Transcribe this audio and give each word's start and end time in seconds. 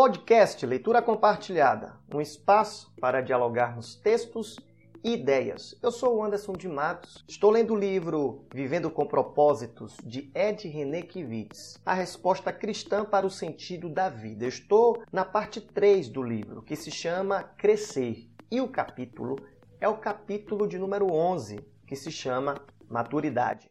Podcast 0.00 0.64
Leitura 0.64 1.02
Compartilhada 1.02 1.98
um 2.14 2.20
espaço 2.20 2.94
para 3.00 3.20
dialogarmos 3.20 3.96
textos 3.96 4.56
e 5.02 5.14
ideias. 5.14 5.76
Eu 5.82 5.90
sou 5.90 6.14
o 6.14 6.22
Anderson 6.22 6.52
de 6.52 6.68
Matos, 6.68 7.24
estou 7.26 7.50
lendo 7.50 7.74
o 7.74 7.76
livro 7.76 8.46
Vivendo 8.54 8.92
com 8.92 9.04
Propósitos, 9.04 9.96
de 10.04 10.30
Ed 10.36 10.68
René 10.68 11.02
Kivitz, 11.02 11.80
a 11.84 11.94
resposta 11.94 12.52
cristã 12.52 13.04
para 13.04 13.26
o 13.26 13.30
sentido 13.30 13.88
da 13.88 14.08
vida. 14.08 14.46
Estou 14.46 15.02
na 15.12 15.24
parte 15.24 15.60
3 15.60 16.08
do 16.08 16.22
livro, 16.22 16.62
que 16.62 16.76
se 16.76 16.92
chama 16.92 17.42
Crescer, 17.42 18.30
e 18.48 18.60
o 18.60 18.68
capítulo 18.68 19.34
é 19.80 19.88
o 19.88 19.98
capítulo 19.98 20.68
de 20.68 20.78
número 20.78 21.12
11, 21.12 21.58
que 21.84 21.96
se 21.96 22.12
chama 22.12 22.54
Maturidade. 22.88 23.68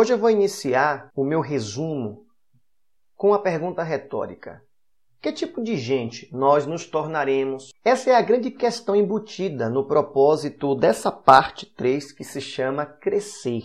Hoje 0.00 0.14
eu 0.14 0.18
vou 0.18 0.30
iniciar 0.30 1.10
o 1.14 1.22
meu 1.22 1.42
resumo 1.42 2.24
com 3.14 3.34
a 3.34 3.38
pergunta 3.38 3.82
retórica: 3.82 4.64
Que 5.20 5.30
tipo 5.30 5.62
de 5.62 5.76
gente 5.76 6.26
nós 6.34 6.64
nos 6.64 6.86
tornaremos? 6.86 7.70
Essa 7.84 8.08
é 8.08 8.14
a 8.14 8.22
grande 8.22 8.50
questão 8.50 8.96
embutida 8.96 9.68
no 9.68 9.86
propósito 9.86 10.74
dessa 10.74 11.12
parte 11.12 11.66
3 11.66 12.12
que 12.12 12.24
se 12.24 12.40
chama 12.40 12.86
crescer. 12.86 13.62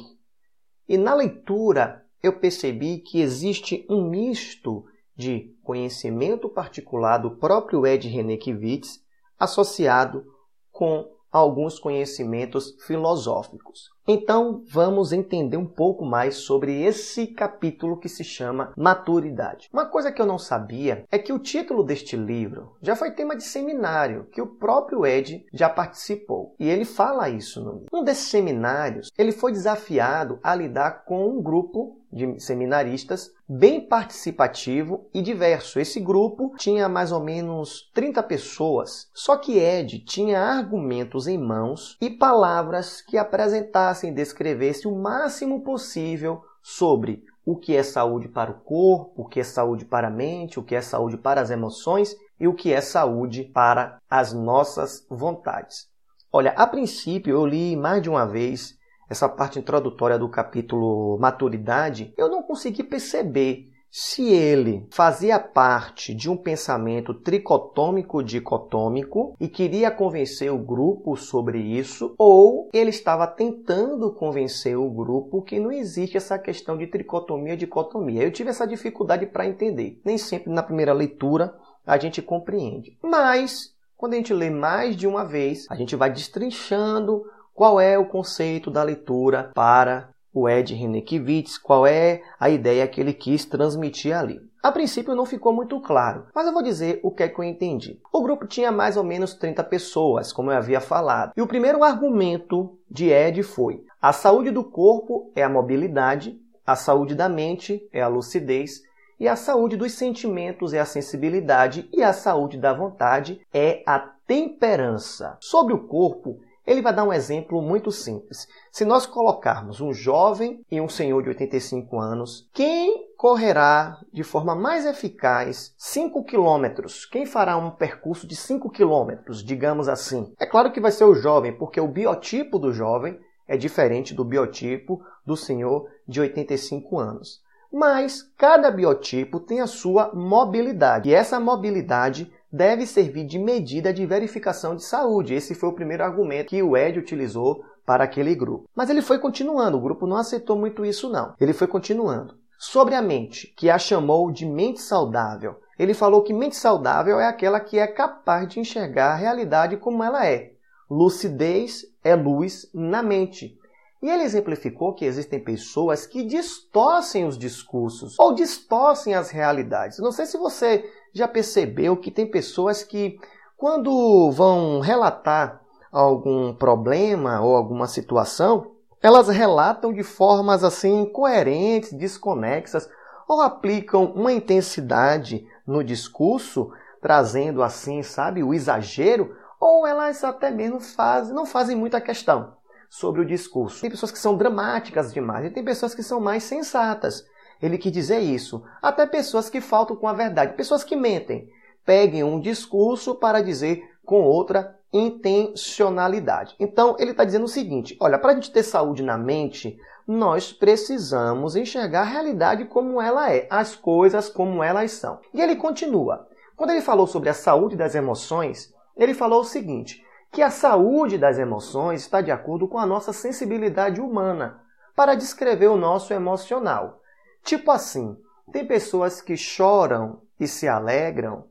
E 0.90 0.98
na 0.98 1.14
leitura 1.14 2.04
eu 2.22 2.38
percebi 2.38 2.98
que 2.98 3.22
existe 3.22 3.86
um 3.90 4.10
misto 4.10 4.84
de 5.16 5.56
conhecimento 5.64 6.50
particular 6.50 7.18
do 7.18 7.38
próprio 7.38 7.88
Ed 7.88 8.10
Renekiewicz 8.10 9.00
associado 9.40 10.26
com 10.70 11.15
alguns 11.36 11.78
conhecimentos 11.78 12.78
filosóficos. 12.86 13.94
Então, 14.08 14.64
vamos 14.70 15.12
entender 15.12 15.58
um 15.58 15.66
pouco 15.66 16.06
mais 16.06 16.36
sobre 16.36 16.84
esse 16.84 17.26
capítulo 17.26 17.98
que 17.98 18.08
se 18.08 18.24
chama 18.24 18.72
Maturidade. 18.78 19.68
Uma 19.74 19.88
coisa 19.88 20.12
que 20.12 20.22
eu 20.22 20.28
não 20.28 20.38
sabia 20.38 21.04
é 21.12 21.18
que 21.18 21.34
o 21.34 21.40
título 21.40 21.84
deste 21.84 22.16
livro 22.16 22.78
já 22.82 22.96
foi 22.96 23.12
tema 23.12 23.36
de 23.36 23.44
seminário 23.44 24.28
que 24.32 24.42
o 24.42 24.48
próprio 24.48 25.06
Ed 25.06 25.44
já 25.52 25.68
participou. 25.68 26.56
E 26.60 26.70
ele 26.70 26.86
fala 26.86 27.30
isso 27.30 27.64
no 27.64 27.74
livro. 27.74 27.88
Um 27.92 28.04
desses 28.04 28.28
seminários, 28.28 29.12
ele 29.18 29.32
foi 29.32 29.52
desafiado 29.52 30.40
a 30.44 30.54
lidar 30.54 31.04
com 31.04 31.28
um 31.28 31.42
grupo 31.42 32.00
de 32.16 32.40
seminaristas 32.40 33.30
bem 33.48 33.86
participativo 33.86 35.10
e 35.14 35.22
diverso. 35.22 35.82
Esse 35.82 36.00
grupo 36.00 36.56
tinha 36.58 36.88
mais 36.88 37.12
ou 37.12 37.22
menos 37.22 37.92
30 37.94 38.24
pessoas. 38.24 39.10
Só 39.14 39.36
que 39.36 39.60
Ed 39.60 40.00
tinha 40.00 40.40
argumentos 40.40 41.28
em 41.28 41.38
mãos 41.38 41.98
e 42.00 42.10
palavras 42.10 43.02
que 43.02 43.18
apresentassem 43.18 44.12
e 44.12 44.14
descrevessem 44.16 44.90
o 44.90 44.96
máximo 44.96 45.62
possível 45.62 46.42
sobre 46.64 47.22
o 47.46 47.58
que 47.58 47.76
é 47.76 47.84
saúde 47.84 48.30
para 48.30 48.50
o 48.50 48.62
corpo, 48.62 49.24
o 49.24 49.28
que 49.28 49.42
é 49.42 49.44
saúde 49.44 49.84
para 49.84 50.08
a 50.08 50.12
mente, 50.12 50.58
o 50.58 50.64
que 50.64 50.74
é 50.74 50.82
saúde 50.82 51.18
para 51.18 51.42
as 51.42 51.52
emoções 51.52 52.16
e 52.40 52.48
o 52.48 52.56
que 52.56 52.72
é 52.72 52.80
saúde 52.80 53.44
para 53.44 54.00
as 54.10 54.32
nossas 54.32 55.06
vontades. 55.10 55.88
Olha, 56.32 56.52
a 56.52 56.66
princípio 56.66 57.36
eu 57.36 57.46
li 57.46 57.76
mais 57.76 58.02
de 58.02 58.10
uma 58.10 58.26
vez 58.26 58.74
essa 59.10 59.30
parte 59.30 59.60
introdutória 59.60 60.18
do 60.18 60.30
capítulo 60.30 61.18
Maturidade, 61.20 62.14
eu 62.18 62.30
não 62.30 62.44
consegui 62.44 62.84
perceber 62.84 63.70
se 63.98 64.28
ele 64.28 64.86
fazia 64.92 65.40
parte 65.40 66.14
de 66.14 66.30
um 66.30 66.36
pensamento 66.36 67.14
tricotômico-dicotômico 67.14 69.38
e 69.40 69.48
queria 69.48 69.90
convencer 69.90 70.52
o 70.52 70.58
grupo 70.58 71.16
sobre 71.16 71.60
isso, 71.60 72.14
ou 72.18 72.70
ele 72.74 72.90
estava 72.90 73.26
tentando 73.26 74.12
convencer 74.12 74.78
o 74.78 74.90
grupo 74.90 75.42
que 75.42 75.62
não 75.62 75.72
existe 75.72 76.18
essa 76.18 76.38
questão 76.38 76.78
de 76.78 76.88
tricotomia-dicotomia. 76.88 78.24
Eu 78.24 78.34
tive 78.34 78.50
essa 78.50 78.68
dificuldade 78.68 79.28
para 79.28 79.48
entender. 79.48 80.02
Nem 80.04 80.18
sempre 80.18 80.52
na 80.52 80.62
primeira 80.62 80.92
leitura 80.92 81.56
a 81.88 81.98
gente 81.98 82.22
compreende. 82.22 82.98
Mas, 83.02 83.74
quando 83.96 84.16
a 84.16 84.18
gente 84.18 84.34
lê 84.34 84.50
mais 84.50 84.98
de 84.98 85.08
uma 85.08 85.24
vez, 85.24 85.68
a 85.70 85.76
gente 85.76 85.96
vai 85.96 86.12
destrinchando 86.12 87.24
qual 87.56 87.80
é 87.80 87.98
o 87.98 88.06
conceito 88.06 88.70
da 88.70 88.84
leitura 88.84 89.50
para 89.56 90.10
o 90.34 90.50
Ed 90.50 90.76
Renekiewicz, 90.76 91.58
qual 91.58 91.88
é 91.88 92.22
a 92.38 92.50
ideia 92.50 92.86
que 92.86 93.00
ele 93.00 93.14
quis 93.14 93.46
transmitir 93.46 94.14
ali. 94.14 94.42
A 94.62 94.70
princípio 94.72 95.16
não 95.16 95.26
ficou 95.26 95.54
muito 95.54 95.80
claro, 95.80 96.26
mas 96.36 96.46
eu 96.46 96.52
vou 96.52 96.62
dizer 96.62 97.00
o 97.02 97.12
que 97.12 97.24
é 97.24 97.30
que 97.30 97.40
eu 97.40 97.44
entendi. 97.46 98.02
O 98.12 98.22
grupo 98.22 98.46
tinha 98.46 98.72
mais 98.72 98.98
ou 98.98 99.04
menos 99.04 99.34
30 99.36 99.64
pessoas, 99.64 100.34
como 100.34 100.52
eu 100.52 100.58
havia 100.58 100.82
falado. 100.82 101.32
E 101.38 101.42
o 101.42 101.48
primeiro 101.48 101.82
argumento 101.84 102.78
de 102.92 103.10
Ed 103.10 103.42
foi: 103.44 103.86
a 104.02 104.12
saúde 104.12 104.52
do 104.52 104.64
corpo 104.64 105.32
é 105.34 105.42
a 105.42 105.50
mobilidade, 105.50 106.38
a 106.68 106.76
saúde 106.76 107.16
da 107.16 107.30
mente 107.30 107.88
é 107.94 108.02
a 108.02 108.10
lucidez, 108.10 108.82
e 109.18 109.30
a 109.30 109.38
saúde 109.38 109.78
dos 109.78 109.94
sentimentos 109.94 110.74
é 110.74 110.80
a 110.80 110.86
sensibilidade, 110.86 111.88
e 111.94 112.04
a 112.04 112.12
saúde 112.12 112.58
da 112.58 112.74
vontade 112.74 113.40
é 113.54 113.82
a 113.86 114.00
temperança. 114.28 115.38
Sobre 115.40 115.74
o 115.74 115.88
corpo, 115.88 116.40
ele 116.66 116.82
vai 116.82 116.94
dar 116.94 117.04
um 117.04 117.14
exemplo 117.14 117.62
muito 117.62 117.92
simples. 117.92 118.48
Se 118.72 118.84
nós 118.84 119.06
colocarmos 119.06 119.82
um 119.82 119.94
jovem 119.94 120.66
e 120.72 120.82
um 120.82 120.90
senhor 120.90 121.22
de 121.22 121.30
85 121.30 122.00
anos, 122.00 122.50
quem 122.54 123.08
correrá 123.16 124.00
de 124.12 124.24
forma 124.24 124.56
mais 124.56 124.86
eficaz 124.86 125.74
5 125.78 126.24
quilômetros? 126.24 127.06
Quem 127.06 127.26
fará 127.26 127.56
um 127.58 127.72
percurso 127.72 128.28
de 128.28 128.36
5 128.36 128.70
quilômetros, 128.70 129.44
digamos 129.44 129.88
assim? 129.88 130.34
É 130.40 130.46
claro 130.46 130.72
que 130.72 130.82
vai 130.82 130.92
ser 130.92 131.06
o 131.06 131.16
jovem, 131.16 131.54
porque 131.56 131.80
o 131.80 131.88
biotipo 131.88 132.58
do 132.58 132.74
jovem 132.74 133.20
é 133.48 133.56
diferente 133.56 134.14
do 134.14 134.26
biotipo 134.26 135.02
do 135.26 135.38
senhor 135.38 135.88
de 136.08 136.20
85 136.20 137.00
anos. 137.00 137.44
Mas 137.72 138.22
cada 138.38 138.72
biotipo 138.72 139.40
tem 139.40 139.60
a 139.60 139.68
sua 139.68 140.12
mobilidade, 140.14 141.10
e 141.10 141.14
essa 141.14 141.40
mobilidade 141.40 142.32
deve 142.56 142.86
servir 142.86 143.26
de 143.26 143.38
medida 143.38 143.94
de 143.94 144.06
verificação 144.06 144.76
de 144.76 144.84
saúde. 144.84 145.34
Esse 145.34 145.54
foi 145.54 145.68
o 145.68 145.74
primeiro 145.74 146.04
argumento 146.04 146.50
que 146.50 146.64
o 146.64 146.78
Ed 146.78 146.98
utilizou 146.98 147.66
para 147.86 148.06
aquele 148.06 148.34
grupo. 148.34 148.70
Mas 148.74 148.90
ele 148.90 149.02
foi 149.02 149.20
continuando, 149.20 149.78
o 149.78 149.82
grupo 149.82 150.08
não 150.08 150.16
aceitou 150.16 150.58
muito 150.58 150.86
isso 150.86 151.10
não. 151.10 151.34
Ele 151.40 151.52
foi 151.52 151.68
continuando. 151.68 152.36
Sobre 152.58 152.96
a 152.96 153.02
mente, 153.02 153.54
que 153.58 153.70
a 153.70 153.78
chamou 153.78 154.32
de 154.32 154.46
mente 154.46 154.82
saudável. 154.82 155.60
Ele 155.78 155.94
falou 155.94 156.24
que 156.24 156.34
mente 156.34 156.56
saudável 156.56 157.20
é 157.20 157.28
aquela 157.28 157.60
que 157.60 157.78
é 157.78 157.86
capaz 157.86 158.48
de 158.48 158.62
enxergar 158.62 159.12
a 159.12 159.16
realidade 159.16 159.76
como 159.76 160.02
ela 160.02 160.26
é. 160.26 160.54
Lucidez 160.90 161.86
é 162.04 162.16
luz 162.16 162.70
na 162.74 163.04
mente. 163.04 163.58
E 164.02 164.10
ele 164.10 164.24
exemplificou 164.24 164.94
que 164.94 165.04
existem 165.04 165.44
pessoas 165.44 166.06
que 166.06 166.24
distorcem 166.24 167.26
os 167.26 167.38
discursos 167.38 168.18
ou 168.20 168.34
distorcem 168.34 169.14
as 169.14 169.30
realidades. 169.30 170.00
Não 170.00 170.12
sei 170.12 170.26
se 170.26 170.38
você 170.38 170.86
já 171.16 171.30
percebeu 171.30 171.96
que 171.96 172.12
tem 172.12 172.30
pessoas 172.30 172.84
que, 172.84 173.18
quando 173.56 174.30
vão 174.32 174.82
relatar 174.82 175.62
algum 175.90 176.54
problema 176.54 177.40
ou 177.40 177.56
alguma 177.56 177.88
situação, 177.88 178.74
elas 179.02 179.30
relatam 179.30 179.94
de 179.94 180.04
formas 180.04 180.62
assim 180.62 181.04
incoerentes, 181.04 181.94
desconexas, 181.94 182.90
ou 183.28 183.40
aplicam 183.40 184.12
uma 184.14 184.34
intensidade 184.34 185.48
no 185.66 185.84
discurso, 185.84 186.72
trazendo 187.02 187.64
assim, 187.64 188.04
sabe, 188.04 188.44
o 188.44 188.54
exagero, 188.54 189.36
ou 189.58 189.88
elas 189.88 190.22
até 190.22 190.52
mesmo 190.52 190.82
fazem, 190.82 191.34
não 191.34 191.46
fazem 191.46 191.78
muita 191.78 192.02
questão 192.02 192.54
sobre 192.90 193.22
o 193.22 193.26
discurso. 193.26 193.80
Tem 193.80 193.90
pessoas 193.90 194.12
que 194.12 194.20
são 194.20 194.36
dramáticas 194.36 195.14
demais 195.14 195.46
e 195.46 195.50
tem 195.50 195.64
pessoas 195.64 195.96
que 195.96 196.04
são 196.04 196.20
mais 196.20 196.44
sensatas. 196.44 197.26
Ele 197.62 197.78
quis 197.78 197.92
dizer 197.92 198.20
isso. 198.20 198.64
Até 198.82 199.06
pessoas 199.06 199.50
que 199.50 199.62
faltam 199.62 199.96
com 199.96 200.08
a 200.08 200.14
verdade, 200.14 200.56
pessoas 200.56 200.84
que 200.84 200.96
mentem. 200.96 201.50
Peguem 201.86 202.24
um 202.24 202.40
discurso 202.40 203.16
para 203.16 203.42
dizer 203.42 203.84
com 204.06 204.22
outra 204.22 204.76
intencionalidade. 204.92 206.56
Então, 206.60 206.96
ele 206.98 207.12
está 207.12 207.24
dizendo 207.24 207.46
o 207.46 207.50
seguinte: 207.50 207.98
olha, 208.00 208.18
para 208.18 208.32
a 208.32 208.36
gente 208.36 208.52
ter 208.52 208.64
saúde 208.64 209.04
na 209.04 209.18
mente, 209.18 209.78
nós 210.08 210.54
precisamos 210.54 211.56
enxergar 211.56 212.02
a 212.02 212.06
realidade 212.06 212.66
como 212.66 213.02
ela 213.02 213.32
é, 213.32 213.48
as 213.50 213.76
coisas 213.76 214.30
como 214.30 214.64
elas 214.64 214.92
são. 214.92 215.20
E 215.34 215.42
ele 215.42 215.56
continua. 215.56 216.28
Quando 216.56 216.70
ele 216.70 216.82
falou 216.82 217.08
sobre 217.08 217.30
a 217.30 217.34
saúde 217.34 217.76
das 217.76 217.96
emoções, 217.96 218.74
ele 218.96 219.14
falou 219.14 219.42
o 219.42 219.46
seguinte: 219.46 220.04
que 220.32 220.42
a 220.42 220.50
saúde 220.50 221.18
das 221.18 221.38
emoções 221.38 222.02
está 222.02 222.22
de 222.22 222.32
acordo 222.32 222.68
com 222.68 222.78
a 222.78 222.86
nossa 222.86 223.12
sensibilidade 223.12 224.00
humana 224.00 224.62
para 224.96 225.16
descrever 225.16 225.68
o 225.68 225.78
nosso 225.78 226.14
emocional. 226.14 227.02
Tipo 227.46 227.70
assim, 227.70 228.18
tem 228.52 228.66
pessoas 228.66 229.22
que 229.22 229.38
choram 229.38 230.24
e 230.40 230.48
se 230.48 230.68
alegram, 230.68 231.46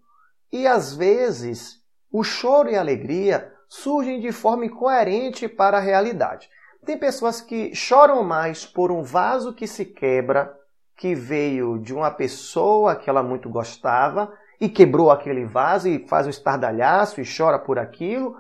e 0.53 0.67
às 0.67 0.95
vezes 0.95 1.81
o 2.11 2.25
choro 2.25 2.69
e 2.69 2.77
a 2.77 2.81
alegria 2.81 3.53
surgem 3.69 4.21
de 4.21 4.33
forma 4.33 4.67
incoerente 4.67 5.49
para 5.49 5.79
a 5.79 5.81
realidade. 5.81 6.51
Tem 6.85 6.99
pessoas 6.99 7.41
que 7.41 7.73
choram 7.77 8.25
mais 8.25 8.67
por 8.67 8.91
um 8.91 9.05
vaso 9.05 9.55
que 9.55 9.69
se 9.69 9.85
quebra, 9.85 10.53
que 10.97 11.15
veio 11.15 11.79
de 11.79 11.95
uma 11.95 12.11
pessoa 12.11 12.97
que 12.97 13.09
ela 13.09 13.23
muito 13.23 13.49
gostava, 13.49 14.33
e 14.61 14.69
quebrou 14.69 15.13
aquele 15.13 15.45
vaso 15.45 15.89
e 15.89 16.09
faz 16.09 16.27
um 16.27 16.31
estardalhaço 16.31 17.21
e 17.21 17.25
chora 17.25 17.59
por 17.59 17.79
aquilo, 17.79 18.37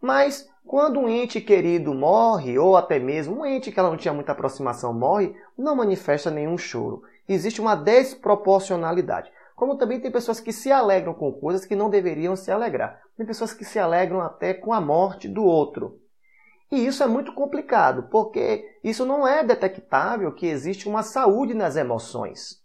mas 0.00 0.48
quando 0.66 1.00
um 1.00 1.08
ente 1.08 1.40
querido 1.40 1.92
morre, 1.92 2.58
ou 2.58 2.76
até 2.76 2.98
mesmo 2.98 3.40
um 3.40 3.46
ente 3.46 3.70
que 3.70 3.78
ela 3.78 3.90
não 3.90 3.96
tinha 3.96 4.14
muita 4.14 4.32
aproximação 4.32 4.94
morre, 4.94 5.34
não 5.58 5.76
manifesta 5.76 6.30
nenhum 6.30 6.56
choro. 6.56 7.02
Existe 7.28 7.60
uma 7.60 7.74
desproporcionalidade. 7.74 9.30
Como 9.54 9.76
também 9.76 10.00
tem 10.00 10.10
pessoas 10.10 10.40
que 10.40 10.52
se 10.52 10.72
alegram 10.72 11.14
com 11.14 11.32
coisas 11.32 11.66
que 11.66 11.76
não 11.76 11.90
deveriam 11.90 12.34
se 12.34 12.50
alegrar. 12.50 13.00
Tem 13.16 13.26
pessoas 13.26 13.52
que 13.52 13.64
se 13.64 13.78
alegram 13.78 14.20
até 14.20 14.54
com 14.54 14.72
a 14.72 14.80
morte 14.80 15.28
do 15.28 15.44
outro. 15.44 16.00
E 16.70 16.86
isso 16.86 17.02
é 17.02 17.06
muito 17.06 17.34
complicado, 17.34 18.04
porque 18.10 18.78
isso 18.82 19.04
não 19.04 19.28
é 19.28 19.44
detectável 19.44 20.32
que 20.32 20.46
existe 20.46 20.88
uma 20.88 21.02
saúde 21.02 21.52
nas 21.52 21.76
emoções. 21.76 22.61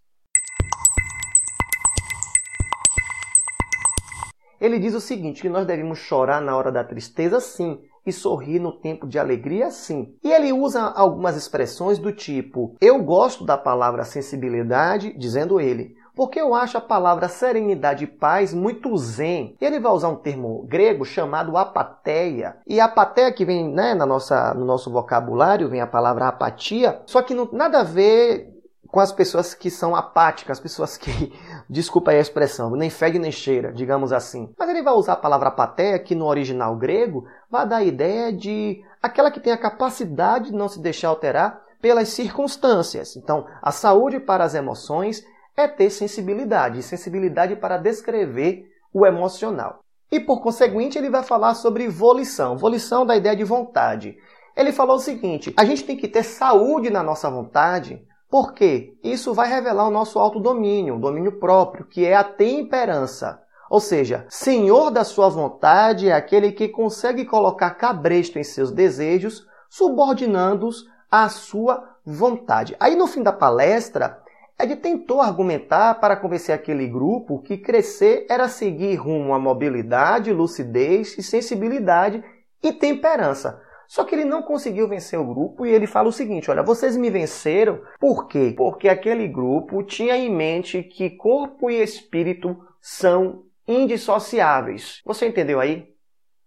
Ele 4.59 4.79
diz 4.79 4.93
o 4.93 5.01
seguinte: 5.01 5.41
que 5.41 5.49
nós 5.49 5.65
devemos 5.65 5.99
chorar 5.99 6.41
na 6.41 6.55
hora 6.55 6.71
da 6.71 6.83
tristeza, 6.83 7.39
sim, 7.39 7.79
e 8.05 8.11
sorrir 8.11 8.59
no 8.59 8.71
tempo 8.71 9.05
de 9.05 9.19
alegria, 9.19 9.69
sim. 9.69 10.15
E 10.23 10.31
ele 10.31 10.53
usa 10.53 10.81
algumas 10.81 11.35
expressões 11.35 11.99
do 11.99 12.11
tipo: 12.11 12.75
eu 12.79 13.01
gosto 13.03 13.45
da 13.45 13.57
palavra 13.57 14.03
sensibilidade, 14.03 15.13
dizendo 15.17 15.59
ele, 15.59 15.95
porque 16.17 16.41
eu 16.41 16.55
acho 16.55 16.79
a 16.79 16.81
palavra 16.81 17.27
serenidade 17.27 18.05
e 18.05 18.07
paz 18.07 18.51
muito 18.51 18.97
zen. 18.97 19.55
Ele 19.61 19.79
vai 19.79 19.91
usar 19.91 20.09
um 20.09 20.15
termo 20.15 20.65
grego 20.67 21.05
chamado 21.05 21.55
apateia. 21.55 22.57
E 22.65 22.79
apateia 22.79 23.31
que 23.31 23.45
vem 23.45 23.69
né, 23.69 23.93
na 23.93 24.03
nossa, 24.03 24.51
no 24.55 24.65
nosso 24.65 24.89
vocabulário, 24.91 25.69
vem 25.69 25.79
a 25.79 25.85
palavra 25.85 26.27
apatia, 26.27 27.01
só 27.05 27.21
que 27.21 27.35
não 27.35 27.47
nada 27.51 27.81
a 27.81 27.83
ver 27.83 28.56
com 28.87 28.99
as 28.99 29.11
pessoas 29.11 29.53
que 29.53 29.69
são 29.69 29.95
apáticas, 29.95 30.57
as 30.57 30.61
pessoas 30.61 30.97
que, 30.97 31.33
desculpa 31.69 32.11
aí 32.11 32.17
a 32.17 32.21
expressão, 32.21 32.71
nem 32.71 32.89
fede 32.89 33.19
nem 33.19 33.31
cheira, 33.31 33.71
digamos 33.71 34.11
assim. 34.11 34.49
Mas 34.57 34.69
ele 34.69 34.81
vai 34.81 34.93
usar 34.93 35.13
a 35.13 35.17
palavra 35.17 35.49
apateia, 35.49 35.99
que 35.99 36.15
no 36.15 36.25
original 36.25 36.75
grego 36.75 37.25
vai 37.49 37.67
dar 37.67 37.77
a 37.77 37.83
ideia 37.83 38.31
de 38.31 38.81
aquela 39.01 39.31
que 39.31 39.39
tem 39.39 39.53
a 39.53 39.57
capacidade 39.57 40.51
de 40.51 40.57
não 40.57 40.67
se 40.67 40.79
deixar 40.79 41.09
alterar 41.09 41.61
pelas 41.81 42.09
circunstâncias. 42.09 43.15
Então, 43.15 43.45
a 43.61 43.71
saúde 43.71 44.19
para 44.19 44.43
as 44.43 44.55
emoções 44.55 45.23
é 45.55 45.67
ter 45.67 45.89
sensibilidade, 45.89 46.83
sensibilidade 46.83 47.55
para 47.55 47.77
descrever 47.77 48.65
o 48.93 49.05
emocional. 49.05 49.79
E 50.11 50.19
por 50.19 50.41
conseguinte, 50.41 50.97
ele 50.97 51.09
vai 51.09 51.23
falar 51.23 51.53
sobre 51.55 51.87
volição, 51.87 52.57
volição 52.57 53.05
da 53.05 53.15
ideia 53.15 53.35
de 53.35 53.43
vontade. 53.43 54.17
Ele 54.55 54.71
falou 54.71 54.95
o 54.95 54.99
seguinte: 54.99 55.53
a 55.57 55.65
gente 55.65 55.83
tem 55.83 55.97
que 55.97 56.07
ter 56.07 56.23
saúde 56.23 56.89
na 56.89 57.03
nossa 57.03 57.29
vontade 57.29 58.01
por 58.29 58.53
quê? 58.53 58.93
Isso 59.03 59.33
vai 59.33 59.47
revelar 59.47 59.87
o 59.87 59.91
nosso 59.91 60.19
autodomínio, 60.19 60.95
o 60.95 60.99
domínio 60.99 61.39
próprio, 61.39 61.85
que 61.85 62.05
é 62.05 62.15
a 62.15 62.23
temperança. 62.23 63.41
Ou 63.69 63.79
seja, 63.79 64.25
senhor 64.29 64.91
da 64.91 65.03
sua 65.03 65.29
vontade 65.29 66.09
é 66.09 66.13
aquele 66.13 66.51
que 66.51 66.67
consegue 66.67 67.25
colocar 67.25 67.71
cabresto 67.71 68.37
em 68.37 68.43
seus 68.43 68.71
desejos, 68.71 69.45
subordinando-os 69.69 70.85
à 71.11 71.29
sua 71.29 71.95
vontade. 72.05 72.75
Aí 72.79 72.95
no 72.95 73.07
fim 73.07 73.23
da 73.23 73.33
palestra, 73.33 74.21
Ed 74.59 74.75
tentou 74.77 75.21
argumentar 75.21 75.99
para 75.99 76.15
convencer 76.15 76.55
aquele 76.55 76.87
grupo 76.87 77.41
que 77.43 77.57
crescer 77.57 78.25
era 78.29 78.49
seguir 78.49 78.95
rumo 78.95 79.33
à 79.33 79.39
mobilidade, 79.39 80.33
lucidez 80.33 81.17
e 81.17 81.23
sensibilidade 81.23 82.23
e 82.63 82.73
temperança. 82.73 83.61
Só 83.87 84.03
que 84.03 84.13
ele 84.13 84.25
não 84.25 84.41
conseguiu 84.41 84.87
vencer 84.87 85.19
o 85.19 85.25
grupo 85.25 85.65
e 85.65 85.71
ele 85.71 85.87
fala 85.87 86.09
o 86.09 86.13
seguinte: 86.13 86.51
olha, 86.51 86.61
vocês 86.63 86.97
me 86.97 87.09
venceram 87.09 87.81
por 87.99 88.27
quê? 88.27 88.53
Porque 88.55 88.89
aquele 88.89 89.27
grupo 89.27 89.83
tinha 89.83 90.17
em 90.17 90.29
mente 90.29 90.83
que 90.83 91.09
corpo 91.11 91.69
e 91.69 91.81
espírito 91.81 92.57
são 92.81 93.43
indissociáveis. 93.67 95.01
Você 95.05 95.27
entendeu 95.27 95.59
aí? 95.59 95.93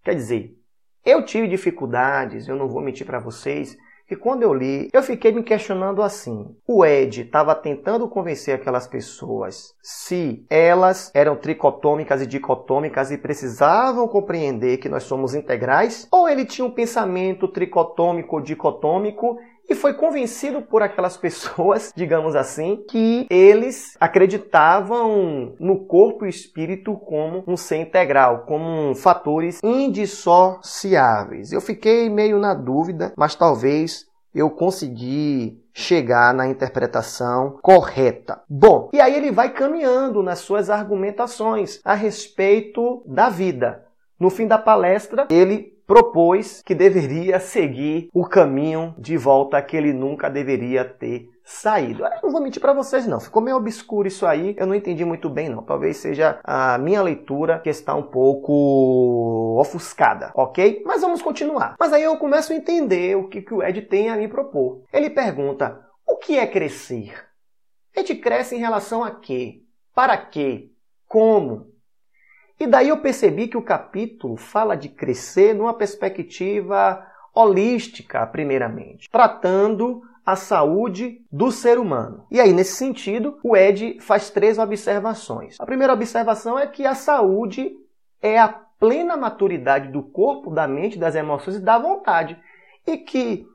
Quer 0.03 0.15
dizer, 0.15 0.57
eu 1.05 1.25
tive 1.25 1.49
dificuldades, 1.49 2.49
eu 2.49 2.57
não 2.57 2.69
vou 2.69 2.83
mentir 2.83 3.07
para 3.07 3.19
vocês, 3.19 3.77
e 4.11 4.17
quando 4.17 4.43
eu 4.43 4.53
li, 4.53 4.89
eu 4.93 5.03
fiquei 5.03 5.31
me 5.31 5.43
questionando 5.43 6.03
assim: 6.03 6.57
o 6.67 6.85
Ed 6.85 7.23
estava 7.23 7.55
tentando 7.55 8.09
convencer 8.09 8.55
aquelas 8.55 8.89
pessoas 8.89 9.75
se 9.81 10.45
elas 10.51 11.13
eram 11.15 11.37
tricotômicas 11.37 12.21
e 12.21 12.27
dicotômicas 12.27 13.13
e 13.13 13.19
precisavam 13.19 14.09
compreender 14.09 14.79
que 14.79 14.89
nós 14.89 15.05
somos 15.05 15.35
integrais? 15.35 16.09
Ou 16.11 16.29
ele 16.29 16.45
tinha 16.45 16.67
um 16.67 16.71
pensamento 16.71 17.47
tricotômico 17.47 18.37
ou 18.37 18.43
dicotômico 18.43 19.39
e 19.71 19.75
foi 19.77 19.95
convencido 19.95 20.61
por 20.61 20.83
aquelas 20.83 21.17
pessoas, 21.17 21.93
digamos 21.97 22.35
assim, 22.35 22.85
que 22.89 23.27
eles 23.31 23.97
acreditavam 24.01 25.55
no 25.61 25.85
corpo 25.87 26.27
e 26.27 26.29
espírito 26.29 26.97
como 26.97 27.45
um 27.47 27.57
ser 27.57 27.77
integral, 27.77 28.41
como 28.47 28.95
fatores 28.97 29.61
indissociáveis. 29.63 31.53
Eu 31.53 31.61
fiquei 31.61 32.11
meio 32.11 32.41
na 32.41 32.53
dúvida, 32.53 33.13
mas 33.17 33.37
talvez 33.37 34.11
eu 34.35 34.51
consegui 34.51 35.61
chegar 35.73 36.35
na 36.35 36.49
interpretação 36.49 37.59
correta. 37.63 38.43
Bom, 38.49 38.91
e 38.93 39.01
aí 39.01 39.15
ele 39.15 39.31
vai 39.31 39.51
caminhando 39.51 40.23
nas 40.23 40.41
suas 40.41 40.69
argumentações 40.69 41.81
a 41.85 41.95
respeito 41.95 43.03
da 43.07 43.29
vida. 43.29 43.87
No 44.19 44.29
fim 44.29 44.47
da 44.47 44.59
palestra, 44.59 45.27
ele 45.31 45.80
propôs 45.91 46.63
que 46.65 46.73
deveria 46.73 47.41
seguir 47.41 48.09
o 48.15 48.25
caminho 48.25 48.95
de 48.97 49.17
volta 49.17 49.61
que 49.61 49.77
ele 49.77 49.93
nunca 49.93 50.31
deveria 50.31 50.85
ter 50.85 51.29
saído. 51.43 52.05
Eu 52.05 52.23
não 52.23 52.31
vou 52.31 52.41
mentir 52.41 52.63
para 52.63 52.73
vocês 52.73 53.09
não, 53.09 53.19
ficou 53.19 53.43
meio 53.43 53.57
obscuro 53.57 54.07
isso 54.07 54.25
aí, 54.25 54.55
eu 54.57 54.69
não 54.69 54.75
entendi 54.77 55.05
muito 55.05 55.29
bem 55.29 55.49
não. 55.49 55.65
Talvez 55.65 55.97
seja 55.97 56.39
a 56.45 56.79
minha 56.79 57.03
leitura 57.03 57.59
que 57.59 57.69
está 57.69 57.93
um 57.97 58.05
pouco 58.05 59.57
ofuscada, 59.59 60.31
ok? 60.37 60.81
Mas 60.87 61.03
vamos 61.03 61.21
continuar. 61.21 61.75
Mas 61.77 61.93
aí 61.93 62.05
eu 62.05 62.17
começo 62.19 62.53
a 62.53 62.57
entender 62.57 63.17
o 63.17 63.27
que, 63.27 63.43
que 63.43 63.53
o 63.53 63.61
Ed 63.61 63.83
tem 63.83 64.11
a 64.11 64.17
me 64.17 64.29
propor. 64.29 64.85
Ele 64.93 65.11
pergunta, 65.11 65.85
o 66.07 66.19
que 66.19 66.39
é 66.39 66.47
crescer? 66.47 67.13
A 67.97 67.99
gente 67.99 68.15
cresce 68.15 68.55
em 68.55 68.61
relação 68.61 69.03
a 69.03 69.11
quê? 69.11 69.65
Para 69.93 70.17
quê? 70.17 70.71
Como? 71.09 71.67
E 72.61 72.67
daí 72.67 72.91
eu 72.91 72.99
percebi 72.99 73.49
que 73.49 73.57
o 73.57 73.63
capítulo 73.63 74.37
fala 74.37 74.77
de 74.77 74.91
crescer 74.91 75.55
numa 75.55 75.73
perspectiva 75.73 77.03
holística, 77.35 78.27
primeiramente, 78.27 79.09
tratando 79.09 80.03
a 80.27 80.37
saúde 80.37 81.25
do 81.33 81.51
ser 81.51 81.79
humano. 81.79 82.27
E 82.31 82.39
aí, 82.39 82.53
nesse 82.53 82.75
sentido, 82.75 83.39
o 83.43 83.57
Ed 83.57 83.99
faz 84.03 84.29
três 84.29 84.59
observações. 84.59 85.57
A 85.59 85.65
primeira 85.65 85.95
observação 85.95 86.59
é 86.59 86.67
que 86.67 86.85
a 86.85 86.95
saúde 86.95 87.75
é 88.21 88.39
a 88.39 88.49
plena 88.49 89.17
maturidade 89.17 89.89
do 89.89 90.03
corpo, 90.03 90.51
da 90.51 90.69
mente, 90.69 90.99
das 90.99 91.15
emoções 91.15 91.57
e 91.57 91.61
da 91.61 91.79
vontade. 91.79 92.39
E 92.87 92.99
que 92.99 93.49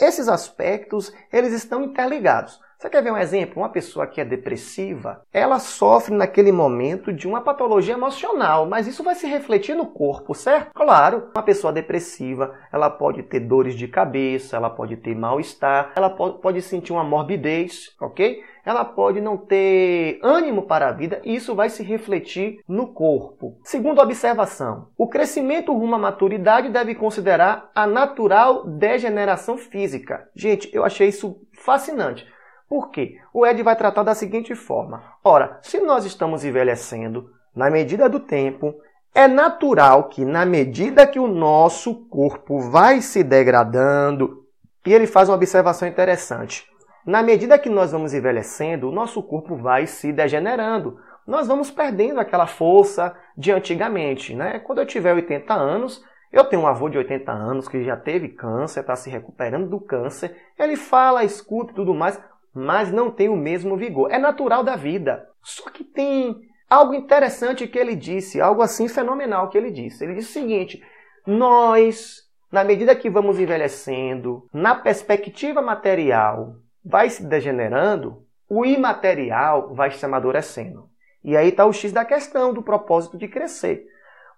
esses 0.00 0.28
aspectos, 0.28 1.12
eles 1.30 1.52
estão 1.52 1.82
interligados. 1.82 2.58
Você 2.78 2.90
quer 2.90 3.02
ver 3.02 3.10
um 3.10 3.16
exemplo? 3.16 3.62
Uma 3.62 3.70
pessoa 3.70 4.06
que 4.06 4.20
é 4.20 4.24
depressiva, 4.24 5.22
ela 5.32 5.58
sofre 5.58 6.14
naquele 6.14 6.52
momento 6.52 7.10
de 7.10 7.26
uma 7.26 7.40
patologia 7.40 7.94
emocional, 7.94 8.66
mas 8.66 8.86
isso 8.86 9.02
vai 9.02 9.14
se 9.14 9.26
refletir 9.26 9.74
no 9.74 9.86
corpo, 9.86 10.34
certo? 10.34 10.72
Claro, 10.74 11.30
uma 11.34 11.42
pessoa 11.42 11.72
depressiva, 11.72 12.54
ela 12.70 12.90
pode 12.90 13.22
ter 13.22 13.40
dores 13.40 13.74
de 13.74 13.88
cabeça, 13.88 14.56
ela 14.56 14.68
pode 14.68 14.94
ter 14.98 15.14
mal-estar, 15.14 15.92
ela 15.96 16.10
pode 16.10 16.60
sentir 16.60 16.92
uma 16.92 17.02
morbidez, 17.02 17.96
ok? 17.98 18.42
Ela 18.62 18.84
pode 18.84 19.22
não 19.22 19.38
ter 19.38 20.18
ânimo 20.22 20.62
para 20.62 20.88
a 20.88 20.92
vida 20.92 21.22
e 21.24 21.34
isso 21.34 21.54
vai 21.54 21.70
se 21.70 21.82
refletir 21.82 22.58
no 22.68 22.92
corpo. 22.92 23.58
Segunda 23.64 24.02
observação, 24.02 24.88
o 24.98 25.08
crescimento 25.08 25.72
rumo 25.72 25.94
à 25.94 25.98
maturidade 25.98 26.68
deve 26.68 26.94
considerar 26.94 27.70
a 27.74 27.86
natural 27.86 28.66
degeneração 28.66 29.56
física. 29.56 30.28
Gente, 30.34 30.68
eu 30.74 30.84
achei 30.84 31.08
isso 31.08 31.40
fascinante. 31.52 32.26
Por 32.68 32.90
quê? 32.90 33.18
O 33.32 33.46
Ed 33.46 33.62
vai 33.62 33.76
tratar 33.76 34.02
da 34.02 34.14
seguinte 34.14 34.54
forma: 34.54 35.02
ora, 35.22 35.58
se 35.62 35.80
nós 35.80 36.04
estamos 36.04 36.44
envelhecendo, 36.44 37.30
na 37.54 37.70
medida 37.70 38.08
do 38.08 38.20
tempo, 38.20 38.74
é 39.14 39.26
natural 39.26 40.08
que, 40.08 40.24
na 40.24 40.44
medida 40.44 41.06
que 41.06 41.18
o 41.18 41.26
nosso 41.26 42.06
corpo 42.08 42.60
vai 42.60 43.00
se 43.00 43.22
degradando, 43.22 44.44
e 44.86 44.92
ele 44.92 45.06
faz 45.06 45.28
uma 45.28 45.36
observação 45.36 45.88
interessante. 45.88 46.66
Na 47.06 47.22
medida 47.22 47.58
que 47.58 47.70
nós 47.70 47.92
vamos 47.92 48.12
envelhecendo, 48.12 48.88
o 48.88 48.92
nosso 48.92 49.22
corpo 49.22 49.56
vai 49.56 49.86
se 49.86 50.12
degenerando. 50.12 50.98
Nós 51.26 51.46
vamos 51.46 51.70
perdendo 51.70 52.20
aquela 52.20 52.46
força 52.46 53.16
de 53.36 53.52
antigamente. 53.52 54.34
Né? 54.34 54.58
Quando 54.58 54.80
eu 54.80 54.86
tiver 54.86 55.14
80 55.14 55.54
anos, 55.54 56.04
eu 56.32 56.44
tenho 56.44 56.62
um 56.62 56.66
avô 56.66 56.88
de 56.88 56.98
80 56.98 57.32
anos 57.32 57.68
que 57.68 57.84
já 57.84 57.96
teve 57.96 58.28
câncer, 58.28 58.80
está 58.80 58.94
se 58.94 59.08
recuperando 59.08 59.68
do 59.68 59.80
câncer. 59.80 60.36
Ele 60.58 60.76
fala, 60.76 61.24
escuta 61.24 61.72
e 61.72 61.74
tudo 61.74 61.94
mais 61.94 62.20
mas 62.56 62.90
não 62.90 63.10
tem 63.10 63.28
o 63.28 63.36
mesmo 63.36 63.76
vigor. 63.76 64.10
É 64.10 64.16
natural 64.16 64.64
da 64.64 64.76
vida. 64.76 65.28
Só 65.42 65.68
que 65.68 65.84
tem 65.84 66.40
algo 66.70 66.94
interessante 66.94 67.68
que 67.68 67.78
ele 67.78 67.94
disse, 67.94 68.40
algo 68.40 68.62
assim 68.62 68.88
fenomenal 68.88 69.50
que 69.50 69.58
ele 69.58 69.70
disse. 69.70 70.02
Ele 70.02 70.14
disse 70.14 70.30
o 70.30 70.42
seguinte: 70.42 70.82
nós, 71.26 72.22
na 72.50 72.64
medida 72.64 72.96
que 72.96 73.10
vamos 73.10 73.38
envelhecendo, 73.38 74.48
na 74.54 74.74
perspectiva 74.74 75.60
material 75.60 76.56
vai 76.82 77.10
se 77.10 77.26
degenerando, 77.26 78.24
o 78.48 78.64
imaterial 78.64 79.74
vai 79.74 79.90
se 79.90 80.06
amadurecendo. 80.06 80.88
E 81.22 81.36
aí 81.36 81.48
está 81.48 81.66
o 81.66 81.72
X 81.74 81.92
da 81.92 82.06
questão, 82.06 82.54
do 82.54 82.62
propósito 82.62 83.18
de 83.18 83.28
crescer. 83.28 83.84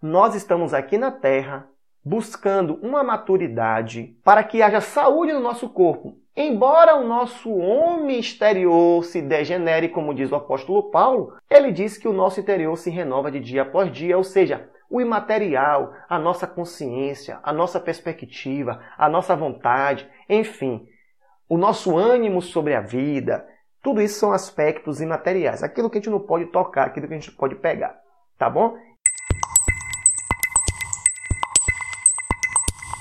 Nós 0.02 0.34
estamos 0.34 0.75
aqui 0.75 0.98
na 0.98 1.12
Terra 1.12 1.68
buscando 2.08 2.78
uma 2.80 3.04
maturidade 3.04 4.16
para 4.24 4.42
que 4.42 4.62
haja 4.62 4.80
saúde 4.80 5.34
no 5.34 5.40
nosso 5.40 5.68
corpo. 5.68 6.16
Embora 6.34 6.96
o 6.96 7.06
nosso 7.06 7.52
homem 7.54 8.18
exterior 8.18 9.04
se 9.04 9.20
degenere, 9.20 9.90
como 9.90 10.14
diz 10.14 10.32
o 10.32 10.36
apóstolo 10.36 10.90
Paulo, 10.90 11.34
ele 11.50 11.70
diz 11.70 11.98
que 11.98 12.08
o 12.08 12.12
nosso 12.12 12.40
interior 12.40 12.76
se 12.78 12.88
renova 12.88 13.30
de 13.30 13.40
dia 13.40 13.62
após 13.62 13.92
dia, 13.92 14.16
ou 14.16 14.24
seja, 14.24 14.70
o 14.88 15.02
imaterial, 15.02 15.92
a 16.08 16.18
nossa 16.18 16.46
consciência, 16.46 17.40
a 17.42 17.52
nossa 17.52 17.78
perspectiva, 17.78 18.80
a 18.96 19.06
nossa 19.08 19.36
vontade, 19.36 20.08
enfim, 20.28 20.86
o 21.46 21.58
nosso 21.58 21.94
ânimo 21.98 22.40
sobre 22.40 22.74
a 22.74 22.80
vida, 22.80 23.46
tudo 23.82 24.00
isso 24.00 24.18
são 24.18 24.32
aspectos 24.32 25.02
imateriais, 25.02 25.62
aquilo 25.62 25.90
que 25.90 25.98
a 25.98 26.00
gente 26.00 26.10
não 26.10 26.20
pode 26.20 26.46
tocar, 26.46 26.86
aquilo 26.86 27.06
que 27.06 27.14
a 27.14 27.18
gente 27.18 27.32
pode 27.32 27.56
pegar, 27.56 27.98
tá 28.38 28.48
bom? 28.48 28.76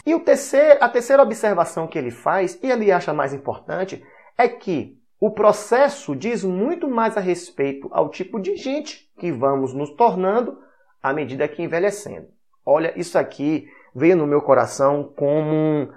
E 0.07 0.15
o 0.15 0.21
terceiro, 0.21 0.77
a 0.81 0.87
terceira 0.87 1.21
observação 1.21 1.85
que 1.85 1.97
ele 1.97 2.11
faz, 2.11 2.57
e 2.63 2.71
ele 2.71 2.93
acha 2.93 3.13
mais 3.13 3.33
importante, 3.33 4.01
é 4.37 4.47
que 4.47 4.97
o 5.19 5.29
processo 5.29 6.15
diz 6.15 6.45
muito 6.45 6.89
mais 6.89 7.17
a 7.17 7.19
respeito 7.19 7.89
ao 7.91 8.07
tipo 8.07 8.39
de 8.39 8.55
gente 8.55 9.11
que 9.19 9.33
vamos 9.33 9.73
nos 9.73 9.89
tornando 9.95 10.59
à 11.03 11.11
medida 11.11 11.45
que 11.45 11.61
envelhecendo. 11.61 12.29
Olha, 12.65 12.93
isso 12.95 13.19
aqui 13.19 13.69
veio 13.93 14.15
no 14.15 14.25
meu 14.25 14.41
coração 14.41 15.11
como 15.13 15.51
um, 15.51 15.91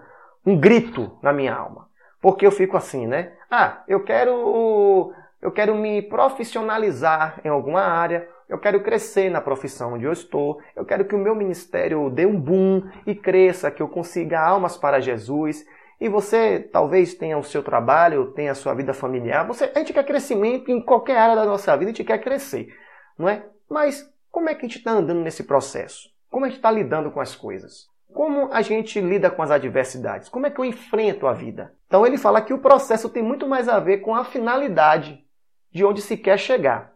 um 0.44 0.58
grito 0.58 1.16
na 1.22 1.32
minha 1.32 1.54
alma. 1.54 1.88
Porque 2.20 2.44
eu 2.44 2.50
fico 2.50 2.76
assim, 2.76 3.06
né? 3.06 3.34
Ah, 3.48 3.84
eu 3.86 4.02
quero 4.02 5.12
eu 5.40 5.52
quero 5.52 5.76
me 5.76 6.02
profissionalizar 6.02 7.40
em 7.44 7.48
alguma 7.48 7.82
área, 7.82 8.28
eu 8.50 8.59
quero 8.59 8.83
crescer 8.83 9.30
na 9.30 9.40
profissão 9.40 9.95
onde 9.95 10.04
eu 10.04 10.12
estou, 10.12 10.61
eu 10.75 10.85
quero 10.85 11.04
que 11.04 11.14
o 11.14 11.19
meu 11.19 11.37
ministério 11.37 12.11
dê 12.11 12.26
um 12.26 12.38
boom 12.38 12.83
e 13.07 13.14
cresça, 13.14 13.71
que 13.71 13.80
eu 13.80 13.88
consiga 13.88 14.40
almas 14.40 14.76
para 14.76 15.00
Jesus. 15.00 15.64
E 16.00 16.09
você 16.09 16.59
talvez 16.59 17.14
tenha 17.14 17.38
o 17.38 17.45
seu 17.45 17.62
trabalho, 17.62 18.33
tenha 18.33 18.50
a 18.50 18.54
sua 18.57 18.75
vida 18.75 18.92
familiar, 18.92 19.47
você, 19.47 19.71
a 19.73 19.78
gente 19.78 19.92
quer 19.92 20.04
crescimento 20.04 20.71
em 20.71 20.83
qualquer 20.83 21.16
área 21.16 21.37
da 21.37 21.45
nossa 21.45 21.76
vida, 21.76 21.90
a 21.90 21.95
gente 21.95 22.04
quer 22.04 22.19
crescer, 22.19 22.75
não 23.16 23.28
é? 23.28 23.47
Mas 23.69 24.12
como 24.33 24.49
é 24.49 24.54
que 24.54 24.61
a 24.61 24.69
gente 24.69 24.78
está 24.78 24.92
andando 24.92 25.21
nesse 25.21 25.45
processo? 25.45 26.09
Como 26.28 26.45
a 26.45 26.49
gente 26.49 26.57
está 26.57 26.71
lidando 26.71 27.11
com 27.11 27.21
as 27.21 27.37
coisas? 27.37 27.87
Como 28.12 28.52
a 28.52 28.62
gente 28.62 29.00
lida 29.00 29.30
com 29.30 29.42
as 29.42 29.50
adversidades? 29.50 30.28
Como 30.28 30.47
é 30.47 30.50
que 30.50 30.59
eu 30.59 30.64
enfrento 30.64 31.26
a 31.28 31.33
vida? 31.33 31.73
Então 31.87 32.04
ele 32.04 32.19
fala 32.19 32.40
que 32.40 32.52
o 32.52 32.59
processo 32.59 33.09
tem 33.09 33.23
muito 33.23 33.47
mais 33.47 33.69
a 33.69 33.78
ver 33.78 33.99
com 33.99 34.14
a 34.14 34.25
finalidade 34.25 35.25
de 35.71 35.85
onde 35.85 36.00
se 36.00 36.16
quer 36.16 36.38
chegar. 36.38 36.92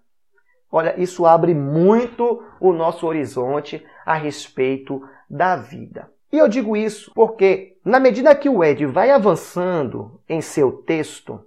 Olha, 0.76 1.00
isso 1.00 1.24
abre 1.24 1.54
muito 1.54 2.42
o 2.58 2.72
nosso 2.72 3.06
horizonte 3.06 3.86
a 4.04 4.14
respeito 4.14 5.00
da 5.30 5.54
vida. 5.54 6.10
E 6.32 6.38
eu 6.38 6.48
digo 6.48 6.76
isso 6.76 7.12
porque, 7.14 7.76
na 7.84 8.00
medida 8.00 8.34
que 8.34 8.48
o 8.48 8.64
Ed 8.64 8.84
vai 8.86 9.12
avançando 9.12 10.20
em 10.28 10.40
seu 10.40 10.72
texto, 10.72 11.40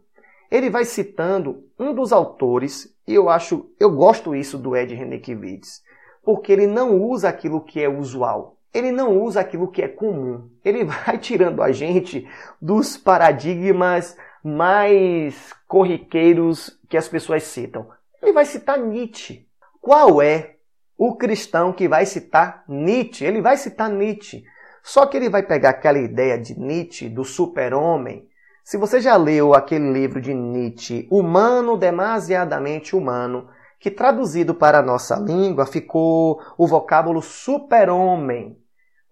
ele 0.50 0.70
vai 0.70 0.86
citando 0.86 1.66
um 1.78 1.94
dos 1.94 2.14
autores, 2.14 2.96
e 3.06 3.14
eu 3.14 3.28
acho, 3.28 3.70
eu 3.78 3.92
gosto 3.92 4.34
isso 4.34 4.58
do 4.58 4.78
Ed 4.78 4.96
Renekiewicz, 4.96 5.84
porque 6.24 6.54
ele 6.54 6.66
não 6.66 6.96
usa 6.96 7.28
aquilo 7.28 7.60
que 7.60 7.82
é 7.82 7.90
usual 7.90 8.56
ele 8.74 8.92
não 8.92 9.18
usa 9.24 9.40
aquilo 9.40 9.70
que 9.70 9.82
é 9.82 9.88
comum. 9.88 10.50
Ele 10.64 10.84
vai 10.86 11.18
tirando 11.18 11.64
a 11.64 11.72
gente 11.72 12.28
dos 12.62 12.96
paradigmas 12.96 14.16
mais 14.44 15.52
corriqueiros 15.68 16.80
que 16.88 16.96
as 16.96 17.08
pessoas 17.08 17.44
citam. 17.44 17.88
Ele 18.28 18.34
vai 18.34 18.46
citar 18.46 18.78
Nietzsche. 18.78 19.48
Qual 19.82 20.22
é 20.22 20.56
o 20.98 21.16
cristão 21.16 21.72
que 21.72 21.88
vai 21.88 22.06
citar 22.06 22.64
Nietzsche? 22.68 23.26
Ele 23.26 23.42
vai 23.42 23.58
citar 23.58 23.90
Nietzsche. 23.90 24.44
Só 24.84 25.06
que 25.06 25.18
ele 25.18 25.30
vai 25.30 25.44
pegar 25.44 25.70
aquela 25.70 25.98
ideia 25.98 26.38
de 26.38 26.60
Nietzsche, 26.60 27.10
do 27.10 27.24
super-homem. 27.24 28.28
Se 28.64 28.78
você 28.78 29.00
já 29.00 29.16
leu 29.16 29.54
aquele 29.54 29.92
livro 29.92 30.20
de 30.20 30.34
Nietzsche, 30.34 31.08
Humano, 31.10 31.78
Demasiadamente 31.78 32.96
Humano, 32.96 33.50
que 33.80 33.90
traduzido 33.90 34.54
para 34.54 34.80
a 34.80 34.84
nossa 34.84 35.16
língua 35.16 35.66
ficou 35.66 36.42
o 36.58 36.68
vocábulo 36.68 37.22
super-homem 37.22 38.58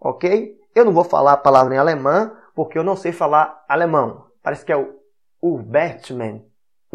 ok? 0.05 0.55
Eu 0.74 0.86
não 0.86 0.93
vou 0.93 1.03
falar 1.03 1.34
a 1.34 1.38
palavra 1.38 1.74
em 1.74 1.77
alemão, 1.77 2.36
porque 2.53 2.77
eu 2.77 2.84
não 2.84 2.95
sei 2.95 3.12
falar 3.12 3.65
alemão. 3.67 4.25
Parece 4.43 4.63
que 4.63 4.72
é 4.72 4.77
o, 5.41 5.57
Batman. 5.57 6.41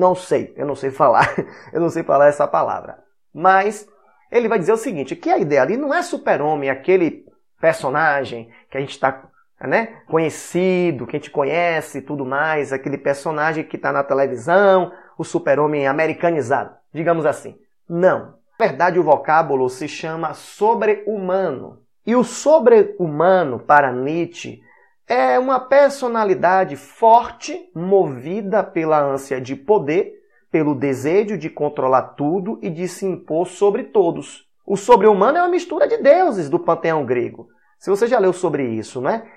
Não 0.00 0.14
sei, 0.14 0.54
eu 0.56 0.64
não 0.64 0.74
sei 0.74 0.90
falar. 0.90 1.28
eu 1.74 1.78
não 1.78 1.90
sei 1.90 2.02
falar 2.02 2.28
essa 2.28 2.48
palavra. 2.48 2.98
Mas 3.34 3.86
ele 4.32 4.48
vai 4.48 4.58
dizer 4.58 4.72
o 4.72 4.78
seguinte, 4.78 5.14
que 5.14 5.28
a 5.28 5.36
ideia 5.36 5.60
ali 5.60 5.76
não 5.76 5.92
é 5.92 6.02
super-homem, 6.02 6.70
aquele 6.70 7.26
personagem 7.60 8.50
que 8.70 8.78
a 8.78 8.80
gente 8.80 8.92
está 8.92 9.28
né, 9.60 10.00
conhecido, 10.06 11.06
que 11.06 11.16
a 11.16 11.18
gente 11.18 11.30
conhece 11.30 11.98
e 11.98 12.02
tudo 12.02 12.24
mais, 12.24 12.72
aquele 12.72 12.96
personagem 12.96 13.62
que 13.62 13.76
está 13.76 13.92
na 13.92 14.02
televisão, 14.02 14.90
o 15.18 15.22
super-homem 15.24 15.86
americanizado, 15.86 16.74
digamos 16.94 17.26
assim. 17.26 17.58
Não. 17.86 18.38
Na 18.58 18.66
verdade, 18.66 18.98
o 18.98 19.04
vocábulo 19.04 19.68
se 19.68 19.86
chama 19.86 20.32
sobre-humano. 20.32 21.82
E 22.06 22.16
o 22.16 22.24
sobre-humano, 22.24 23.58
para 23.58 23.92
Nietzsche, 23.92 24.62
é 25.10 25.36
uma 25.40 25.58
personalidade 25.58 26.76
forte, 26.76 27.68
movida 27.74 28.62
pela 28.62 29.02
ânsia 29.02 29.40
de 29.40 29.56
poder, 29.56 30.14
pelo 30.52 30.72
desejo 30.72 31.36
de 31.36 31.50
controlar 31.50 32.14
tudo 32.14 32.60
e 32.62 32.70
de 32.70 32.86
se 32.86 33.06
impor 33.06 33.48
sobre 33.48 33.82
todos. 33.82 34.48
O 34.64 34.76
sobre-humano 34.76 35.38
é 35.38 35.42
uma 35.42 35.48
mistura 35.48 35.88
de 35.88 35.96
deuses 35.96 36.48
do 36.48 36.60
panteão 36.60 37.04
grego. 37.04 37.48
Se 37.76 37.90
você 37.90 38.06
já 38.06 38.20
leu 38.20 38.32
sobre 38.32 38.62
isso, 38.62 39.00
né? 39.00 39.28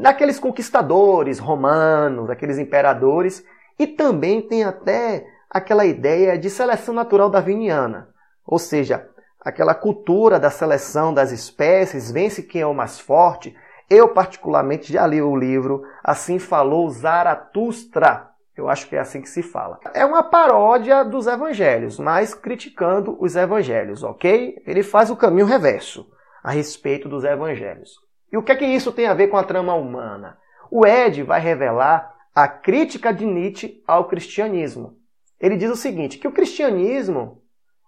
Daqueles 0.00 0.38
conquistadores 0.38 1.40
romanos, 1.40 2.30
aqueles 2.30 2.56
imperadores, 2.56 3.44
e 3.80 3.88
também 3.88 4.40
tem 4.40 4.62
até 4.62 5.26
aquela 5.50 5.84
ideia 5.84 6.38
de 6.38 6.48
seleção 6.48 6.94
natural 6.94 7.28
darwiniana. 7.28 8.10
Ou 8.46 8.60
seja, 8.60 9.08
aquela 9.40 9.74
cultura 9.74 10.38
da 10.38 10.50
seleção 10.50 11.12
das 11.12 11.32
espécies, 11.32 12.12
vence 12.12 12.44
quem 12.44 12.60
é 12.60 12.66
o 12.66 12.72
mais 12.72 13.00
forte. 13.00 13.56
Eu, 13.90 14.08
particularmente, 14.08 14.92
já 14.92 15.04
li 15.04 15.20
o 15.20 15.34
livro 15.34 15.82
Assim 16.04 16.38
Falou 16.38 16.88
Zaratustra. 16.88 18.30
Eu 18.56 18.68
acho 18.68 18.88
que 18.88 18.94
é 18.94 19.00
assim 19.00 19.20
que 19.20 19.28
se 19.28 19.42
fala. 19.42 19.80
É 19.92 20.04
uma 20.04 20.22
paródia 20.22 21.02
dos 21.04 21.26
evangelhos, 21.26 21.98
mas 21.98 22.32
criticando 22.32 23.16
os 23.20 23.34
evangelhos, 23.34 24.04
ok? 24.04 24.62
Ele 24.64 24.84
faz 24.84 25.10
o 25.10 25.16
caminho 25.16 25.46
reverso 25.46 26.08
a 26.42 26.52
respeito 26.52 27.08
dos 27.08 27.24
evangelhos. 27.24 27.96
E 28.32 28.36
o 28.36 28.42
que 28.42 28.52
é 28.52 28.56
que 28.56 28.64
isso 28.64 28.92
tem 28.92 29.08
a 29.08 29.14
ver 29.14 29.26
com 29.26 29.36
a 29.36 29.42
trama 29.42 29.74
humana? 29.74 30.38
O 30.70 30.86
Ed 30.86 31.24
vai 31.24 31.40
revelar 31.40 32.14
a 32.32 32.46
crítica 32.46 33.12
de 33.12 33.26
Nietzsche 33.26 33.82
ao 33.88 34.06
cristianismo. 34.06 34.96
Ele 35.40 35.56
diz 35.56 35.70
o 35.70 35.76
seguinte, 35.76 36.18
que 36.18 36.28
o 36.28 36.32
cristianismo 36.32 37.39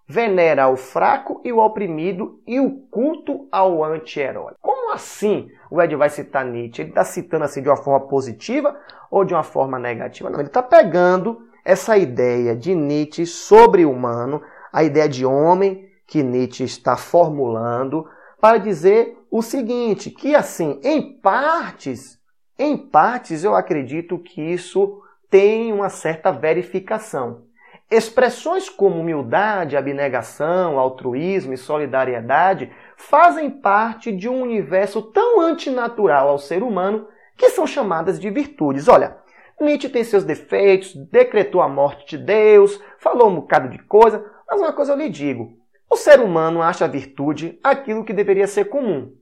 venera 0.07 0.67
o 0.67 0.75
fraco 0.75 1.41
e 1.43 1.51
o 1.51 1.59
oprimido 1.59 2.41
e 2.45 2.59
o 2.59 2.71
culto 2.91 3.47
ao 3.51 3.83
anti-herói. 3.83 4.53
Como 4.61 4.93
assim 4.93 5.49
o 5.71 5.81
Ed 5.81 5.95
vai 5.95 6.09
citar 6.09 6.45
Nietzsche? 6.45 6.81
Ele 6.81 6.89
está 6.89 7.03
citando 7.03 7.45
assim 7.45 7.61
de 7.61 7.69
uma 7.69 7.77
forma 7.77 8.07
positiva 8.07 8.77
ou 9.09 9.23
de 9.23 9.33
uma 9.33 9.43
forma 9.43 9.79
negativa? 9.79 10.29
Não, 10.29 10.39
ele 10.39 10.47
está 10.47 10.61
pegando 10.61 11.41
essa 11.63 11.97
ideia 11.97 12.55
de 12.55 12.75
Nietzsche 12.75 13.25
sobre 13.25 13.85
humano, 13.85 14.41
a 14.71 14.83
ideia 14.83 15.07
de 15.07 15.25
homem 15.25 15.87
que 16.05 16.21
Nietzsche 16.21 16.63
está 16.63 16.97
formulando, 16.97 18.05
para 18.39 18.57
dizer 18.57 19.17
o 19.31 19.41
seguinte, 19.41 20.11
que 20.11 20.35
assim, 20.35 20.79
em 20.83 21.13
partes, 21.19 22.19
em 22.59 22.77
partes 22.77 23.43
eu 23.43 23.55
acredito 23.55 24.19
que 24.19 24.41
isso 24.41 25.01
tem 25.29 25.71
uma 25.71 25.89
certa 25.89 26.31
verificação. 26.31 27.43
Expressões 27.93 28.69
como 28.69 28.99
humildade, 28.99 29.77
abnegação, 29.77 30.79
altruísmo 30.79 31.53
e 31.53 31.57
solidariedade 31.57 32.71
fazem 32.97 33.51
parte 33.51 34.11
de 34.11 34.27
um 34.27 34.41
universo 34.41 34.99
tão 34.99 35.39
antinatural 35.39 36.27
ao 36.27 36.39
ser 36.39 36.63
humano 36.63 37.07
que 37.37 37.51
são 37.51 37.67
chamadas 37.67 38.19
de 38.19 38.31
virtudes. 38.31 38.87
Olha, 38.87 39.17
Nietzsche 39.61 39.89
tem 39.89 40.03
seus 40.03 40.23
defeitos, 40.23 40.95
decretou 40.95 41.61
a 41.61 41.67
morte 41.67 42.17
de 42.17 42.25
Deus, 42.25 42.81
falou 42.97 43.29
um 43.29 43.35
bocado 43.35 43.69
de 43.69 43.77
coisa, 43.83 44.25
mas 44.49 44.59
uma 44.59 44.73
coisa 44.73 44.93
eu 44.93 44.97
lhe 44.97 45.07
digo: 45.07 45.55
o 45.87 45.95
ser 45.95 46.19
humano 46.19 46.63
acha 46.63 46.87
virtude 46.87 47.59
aquilo 47.63 48.03
que 48.03 48.11
deveria 48.11 48.47
ser 48.47 48.65
comum. 48.65 49.15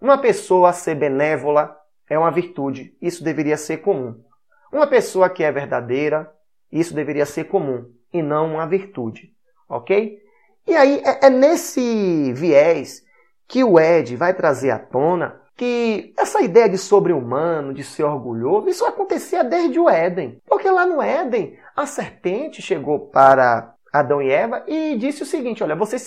Uma 0.00 0.16
pessoa 0.16 0.72
ser 0.72 0.94
benévola 0.94 1.76
é 2.08 2.18
uma 2.18 2.30
virtude, 2.30 2.96
isso 2.98 3.22
deveria 3.22 3.58
ser 3.58 3.82
comum. 3.82 4.24
Uma 4.72 4.86
pessoa 4.86 5.28
que 5.28 5.44
é 5.44 5.52
verdadeira, 5.52 6.32
isso 6.70 6.94
deveria 6.94 7.26
ser 7.26 7.44
comum 7.44 7.90
e 8.12 8.22
não 8.22 8.54
uma 8.54 8.66
virtude, 8.66 9.32
ok? 9.68 10.18
E 10.66 10.74
aí 10.74 11.02
é, 11.04 11.26
é 11.26 11.30
nesse 11.30 12.32
viés 12.32 13.04
que 13.46 13.64
o 13.64 13.80
Ed 13.80 14.14
vai 14.16 14.34
trazer 14.34 14.70
à 14.70 14.78
tona 14.78 15.40
que 15.56 16.14
essa 16.16 16.40
ideia 16.40 16.68
de 16.68 16.78
sobre-humano, 16.78 17.74
de 17.74 17.82
ser 17.82 18.04
orgulhoso, 18.04 18.68
isso 18.68 18.86
acontecia 18.86 19.42
desde 19.42 19.78
o 19.80 19.90
Éden. 19.90 20.40
Porque 20.46 20.70
lá 20.70 20.86
no 20.86 21.02
Éden, 21.02 21.58
a 21.74 21.84
serpente 21.84 22.62
chegou 22.62 23.08
para 23.08 23.74
Adão 23.92 24.22
e 24.22 24.30
Eva, 24.30 24.62
e 24.68 24.96
disse 24.96 25.22
o 25.22 25.26
seguinte: 25.26 25.62
Olha, 25.62 25.74
vocês, 25.74 26.02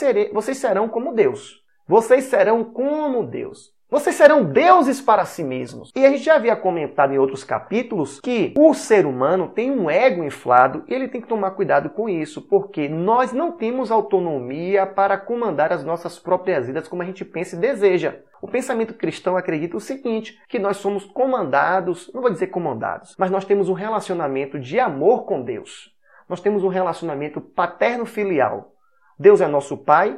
serão 0.56 0.88
como 0.88 1.14
Deus. 1.14 1.62
Vocês 1.88 2.26
serão 2.26 2.64
como 2.64 3.24
Deus. 3.24 3.74
Vocês 3.92 4.16
serão 4.16 4.46
deuses 4.46 5.02
para 5.02 5.26
si 5.26 5.44
mesmos. 5.44 5.92
E 5.94 6.06
a 6.06 6.10
gente 6.10 6.24
já 6.24 6.36
havia 6.36 6.56
comentado 6.56 7.14
em 7.14 7.18
outros 7.18 7.44
capítulos 7.44 8.22
que 8.22 8.54
o 8.58 8.74
ser 8.74 9.06
humano 9.06 9.50
tem 9.50 9.70
um 9.70 9.90
ego 9.90 10.24
inflado 10.24 10.86
e 10.88 10.94
ele 10.94 11.10
tem 11.10 11.20
que 11.20 11.28
tomar 11.28 11.52
cuidado 11.52 11.90
com 11.90 12.08
isso, 12.08 12.42
porque 12.42 12.88
nós 12.88 13.34
não 13.34 13.52
temos 13.52 13.92
autonomia 13.92 14.88
para 14.88 15.18
comandar 15.18 15.74
as 15.74 15.84
nossas 15.84 16.18
próprias 16.18 16.68
vidas 16.68 16.88
como 16.88 17.02
a 17.02 17.06
gente 17.06 17.26
pensa 17.26 17.58
e 17.58 17.60
deseja. 17.60 18.16
O 18.42 18.48
pensamento 18.48 18.94
cristão 18.94 19.36
acredita 19.36 19.76
o 19.76 19.82
seguinte, 19.82 20.40
que 20.48 20.58
nós 20.58 20.78
somos 20.78 21.04
comandados, 21.04 22.10
não 22.14 22.22
vou 22.22 22.32
dizer 22.32 22.48
comandados, 22.48 23.14
mas 23.20 23.30
nós 23.30 23.44
temos 23.44 23.68
um 23.68 23.74
relacionamento 23.74 24.58
de 24.58 24.80
amor 24.80 25.26
com 25.26 25.44
Deus. 25.44 25.94
Nós 26.30 26.40
temos 26.40 26.64
um 26.64 26.70
relacionamento 26.70 27.42
paterno-filial. 27.42 28.72
Deus 29.20 29.42
é 29.42 29.48
nosso 29.48 29.76
pai 29.76 30.18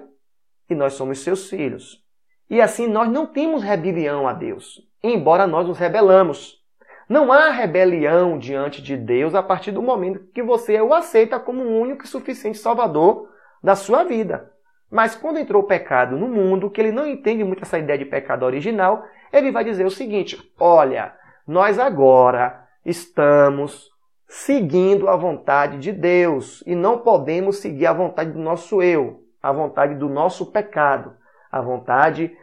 e 0.70 0.76
nós 0.76 0.94
somos 0.94 1.24
seus 1.24 1.50
filhos. 1.50 2.03
E 2.50 2.62
assim 2.62 2.88
nós 2.88 3.10
não 3.10 3.26
temos 3.26 3.64
rebelião 3.64 4.28
a 4.28 4.34
Deus, 4.34 4.82
embora 5.02 5.48
nós 5.48 5.68
nos 5.68 5.78
rebelamos. 5.78 6.62
Não 7.08 7.32
há 7.32 7.50
rebelião 7.50 8.38
diante 8.38 8.82
de 8.82 8.96
Deus 8.96 9.36
a 9.36 9.44
partir 9.44 9.72
do 9.72 9.82
momento 9.82 10.26
que 10.34 10.42
você 10.42 10.80
o 10.82 10.94
aceita 10.94 11.40
como 11.40 11.64
o 11.64 11.80
único 11.80 12.06
e 12.06 12.08
suficiente 12.08 12.58
Salvador 12.58 13.30
da 13.62 13.76
sua 13.76 14.04
vida. 14.04 14.52
Mas 14.90 15.16
quando 15.16 15.40
entrou 15.40 15.64
o 15.64 15.68
pecado 15.68 16.18
no 16.18 16.28
mundo, 16.28 16.70
que 16.70 16.80
ele 16.80 16.92
não 16.92 17.08
entende 17.08 17.44
muito 17.44 17.64
essa 17.64 17.80
ideia 17.80 17.98
de 17.98 18.06
pecado 18.06 18.44
original, 18.44 19.04
ele 19.32 19.52
vai 19.52 19.64
dizer 19.64 19.86
o 19.86 19.92
seguinte: 19.92 20.38
olha, 20.60 21.14
nós 21.48 21.80
agora 21.80 22.68
estamos 22.86 23.92
seguindo 24.28 25.08
a 25.10 25.16
vontade 25.16 25.78
de 25.80 25.92
Deus 25.92 26.64
e 26.66 26.76
não 26.76 27.00
podemos 27.00 27.58
seguir 27.58 27.88
a 27.88 27.94
vontade 27.94 28.32
do 28.32 28.40
nosso 28.40 28.82
eu, 28.82 29.24
a 29.42 29.52
vontade 29.52 29.96
do 29.96 30.08
nosso 30.08 30.52
pecado 30.52 31.16
a 31.54 31.62
vontade 31.62 32.36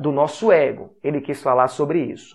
do 0.00 0.10
nosso 0.10 0.50
ego. 0.50 0.96
Ele 1.02 1.20
quis 1.20 1.42
falar 1.42 1.68
sobre 1.68 2.02
isso. 2.02 2.34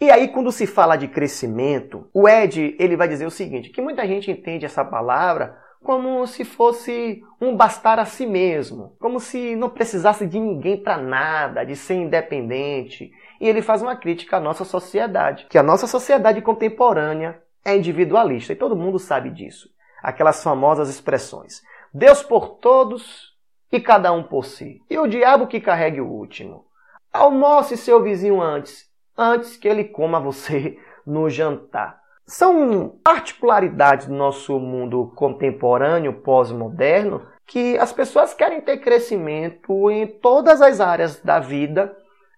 E 0.00 0.10
aí, 0.10 0.28
quando 0.28 0.50
se 0.50 0.66
fala 0.66 0.96
de 0.96 1.06
crescimento, 1.06 2.08
o 2.12 2.26
Ed 2.26 2.76
ele 2.78 2.96
vai 2.96 3.08
dizer 3.08 3.26
o 3.26 3.30
seguinte: 3.30 3.68
que 3.68 3.82
muita 3.82 4.06
gente 4.06 4.30
entende 4.30 4.64
essa 4.64 4.84
palavra 4.84 5.58
como 5.82 6.26
se 6.26 6.46
fosse 6.46 7.22
um 7.38 7.54
bastar 7.54 7.98
a 7.98 8.06
si 8.06 8.24
mesmo, 8.24 8.96
como 8.98 9.20
se 9.20 9.54
não 9.54 9.68
precisasse 9.68 10.26
de 10.26 10.40
ninguém 10.40 10.82
para 10.82 10.96
nada, 10.96 11.62
de 11.62 11.76
ser 11.76 11.96
independente. 11.96 13.12
E 13.38 13.46
ele 13.46 13.60
faz 13.60 13.82
uma 13.82 13.94
crítica 13.94 14.38
à 14.38 14.40
nossa 14.40 14.64
sociedade, 14.64 15.46
que 15.50 15.58
a 15.58 15.62
nossa 15.62 15.86
sociedade 15.86 16.40
contemporânea 16.40 17.42
é 17.62 17.76
individualista 17.76 18.54
e 18.54 18.56
todo 18.56 18.76
mundo 18.76 18.98
sabe 18.98 19.28
disso 19.28 19.74
aquelas 20.04 20.42
famosas 20.42 20.90
expressões: 20.90 21.62
Deus 21.92 22.22
por 22.22 22.58
todos 22.58 23.32
e 23.72 23.80
cada 23.80 24.12
um 24.12 24.22
por 24.22 24.44
si. 24.44 24.80
E 24.88 24.98
o 24.98 25.08
diabo 25.08 25.46
que 25.46 25.60
carregue 25.60 26.00
o 26.00 26.06
último. 26.06 26.66
Almoce 27.12 27.76
seu 27.76 28.02
vizinho 28.02 28.40
antes, 28.40 28.84
antes 29.16 29.56
que 29.56 29.66
ele 29.66 29.84
coma 29.84 30.20
você 30.20 30.78
no 31.06 31.30
jantar. 31.30 31.98
São 32.26 32.98
particularidades 33.02 34.06
do 34.06 34.14
nosso 34.14 34.58
mundo 34.58 35.12
contemporâneo, 35.14 36.20
pós-moderno, 36.22 37.26
que 37.46 37.76
as 37.78 37.92
pessoas 37.92 38.32
querem 38.32 38.60
ter 38.60 38.78
crescimento 38.78 39.90
em 39.90 40.06
todas 40.06 40.62
as 40.62 40.80
áreas 40.80 41.20
da 41.20 41.38
vida, 41.38 41.94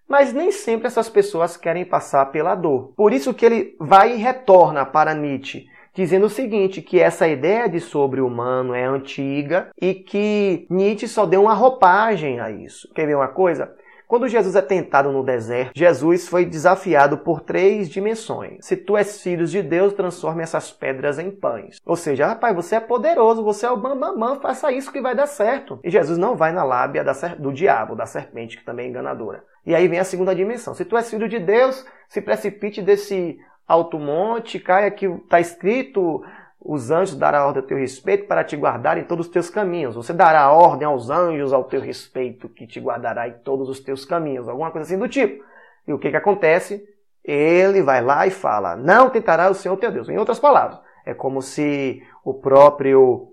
mas 0.07 0.33
nem 0.33 0.51
sempre 0.51 0.87
essas 0.87 1.09
pessoas 1.09 1.55
querem 1.55 1.85
passar 1.85 2.25
pela 2.27 2.53
dor. 2.53 2.93
Por 2.97 3.13
isso 3.13 3.33
que 3.33 3.45
ele 3.45 3.77
vai 3.79 4.13
e 4.13 4.17
retorna 4.17 4.85
para 4.85 5.13
Nietzsche 5.13 5.65
dizendo 5.97 6.27
o 6.27 6.29
seguinte, 6.29 6.79
que 6.79 6.99
essa 6.99 7.27
ideia 7.27 7.67
de 7.67 7.79
sobre-humano 7.79 8.75
é 8.75 8.85
antiga 8.85 9.69
e 9.81 9.95
que 9.95 10.67
Nietzsche 10.69 11.07
só 11.07 11.25
deu 11.25 11.41
uma 11.41 11.55
roupagem 11.55 12.39
a 12.39 12.51
isso. 12.51 12.87
Quer 12.93 13.07
ver 13.07 13.15
uma 13.15 13.27
coisa? 13.27 13.73
Quando 14.07 14.27
Jesus 14.27 14.55
é 14.55 14.61
tentado 14.61 15.11
no 15.11 15.23
deserto, 15.23 15.71
Jesus 15.75 16.29
foi 16.29 16.45
desafiado 16.45 17.17
por 17.17 17.41
três 17.41 17.89
dimensões. 17.89 18.59
Se 18.61 18.77
tu 18.77 18.95
és 18.95 19.21
filho 19.21 19.45
de 19.45 19.61
Deus, 19.61 19.91
transforme 19.91 20.43
essas 20.43 20.71
pedras 20.71 21.19
em 21.19 21.29
pães. 21.29 21.81
Ou 21.83 21.95
seja, 21.95 22.27
rapaz, 22.27 22.55
você 22.55 22.75
é 22.75 22.79
poderoso, 22.79 23.43
você 23.43 23.65
é 23.65 23.71
o 23.71 23.75
bambambam, 23.75 24.19
bam, 24.19 24.33
bam, 24.35 24.39
faça 24.39 24.71
isso 24.71 24.93
que 24.93 25.01
vai 25.01 25.13
dar 25.13 25.25
certo. 25.25 25.79
E 25.83 25.89
Jesus 25.89 26.17
não 26.17 26.37
vai 26.37 26.53
na 26.53 26.63
lábia 26.63 27.03
do 27.37 27.51
diabo, 27.51 27.95
da 27.95 28.05
serpente, 28.05 28.55
que 28.55 28.63
também 28.63 28.85
é 28.85 28.89
enganadora. 28.89 29.43
E 29.65 29.75
aí 29.75 29.85
vem 29.89 29.99
a 29.99 30.05
segunda 30.05 30.33
dimensão. 30.33 30.73
Se 30.73 30.85
tu 30.85 30.95
és 30.95 31.09
filho 31.09 31.27
de 31.27 31.39
Deus, 31.39 31.85
se 32.07 32.21
precipite 32.21 32.81
desse 32.81 33.37
alto 33.67 33.99
monte, 33.99 34.59
caia 34.59 34.89
que 34.89 35.05
está 35.05 35.39
escrito, 35.39 36.23
os 36.59 36.89
anjos 36.89 37.15
dará 37.15 37.45
ordem 37.45 37.61
ao 37.61 37.67
teu 37.67 37.77
respeito 37.77 38.27
para 38.27 38.43
te 38.43 38.55
guardar 38.55 38.97
em 38.97 39.03
todos 39.03 39.27
os 39.27 39.31
teus 39.31 39.49
caminhos. 39.49 39.95
Você 39.95 40.13
dará 40.13 40.51
ordem 40.51 40.87
aos 40.87 41.09
anjos 41.09 41.53
ao 41.53 41.63
teu 41.63 41.81
respeito, 41.81 42.49
que 42.49 42.65
te 42.65 42.79
guardará 42.79 43.27
em 43.27 43.33
todos 43.39 43.69
os 43.69 43.79
teus 43.79 44.05
caminhos. 44.05 44.47
Alguma 44.47 44.71
coisa 44.71 44.85
assim 44.85 44.99
do 44.99 45.07
tipo. 45.07 45.43
E 45.87 45.93
o 45.93 45.99
que, 45.99 46.09
que 46.09 46.17
acontece? 46.17 46.83
Ele 47.23 47.81
vai 47.81 48.01
lá 48.01 48.25
e 48.25 48.31
fala, 48.31 48.75
não 48.75 49.09
tentará 49.09 49.49
o 49.49 49.53
Senhor 49.53 49.77
teu 49.77 49.91
Deus. 49.91 50.09
Em 50.09 50.17
outras 50.17 50.39
palavras, 50.39 50.79
é 51.05 51.13
como 51.13 51.41
se 51.41 52.01
o 52.23 52.33
próprio 52.33 53.31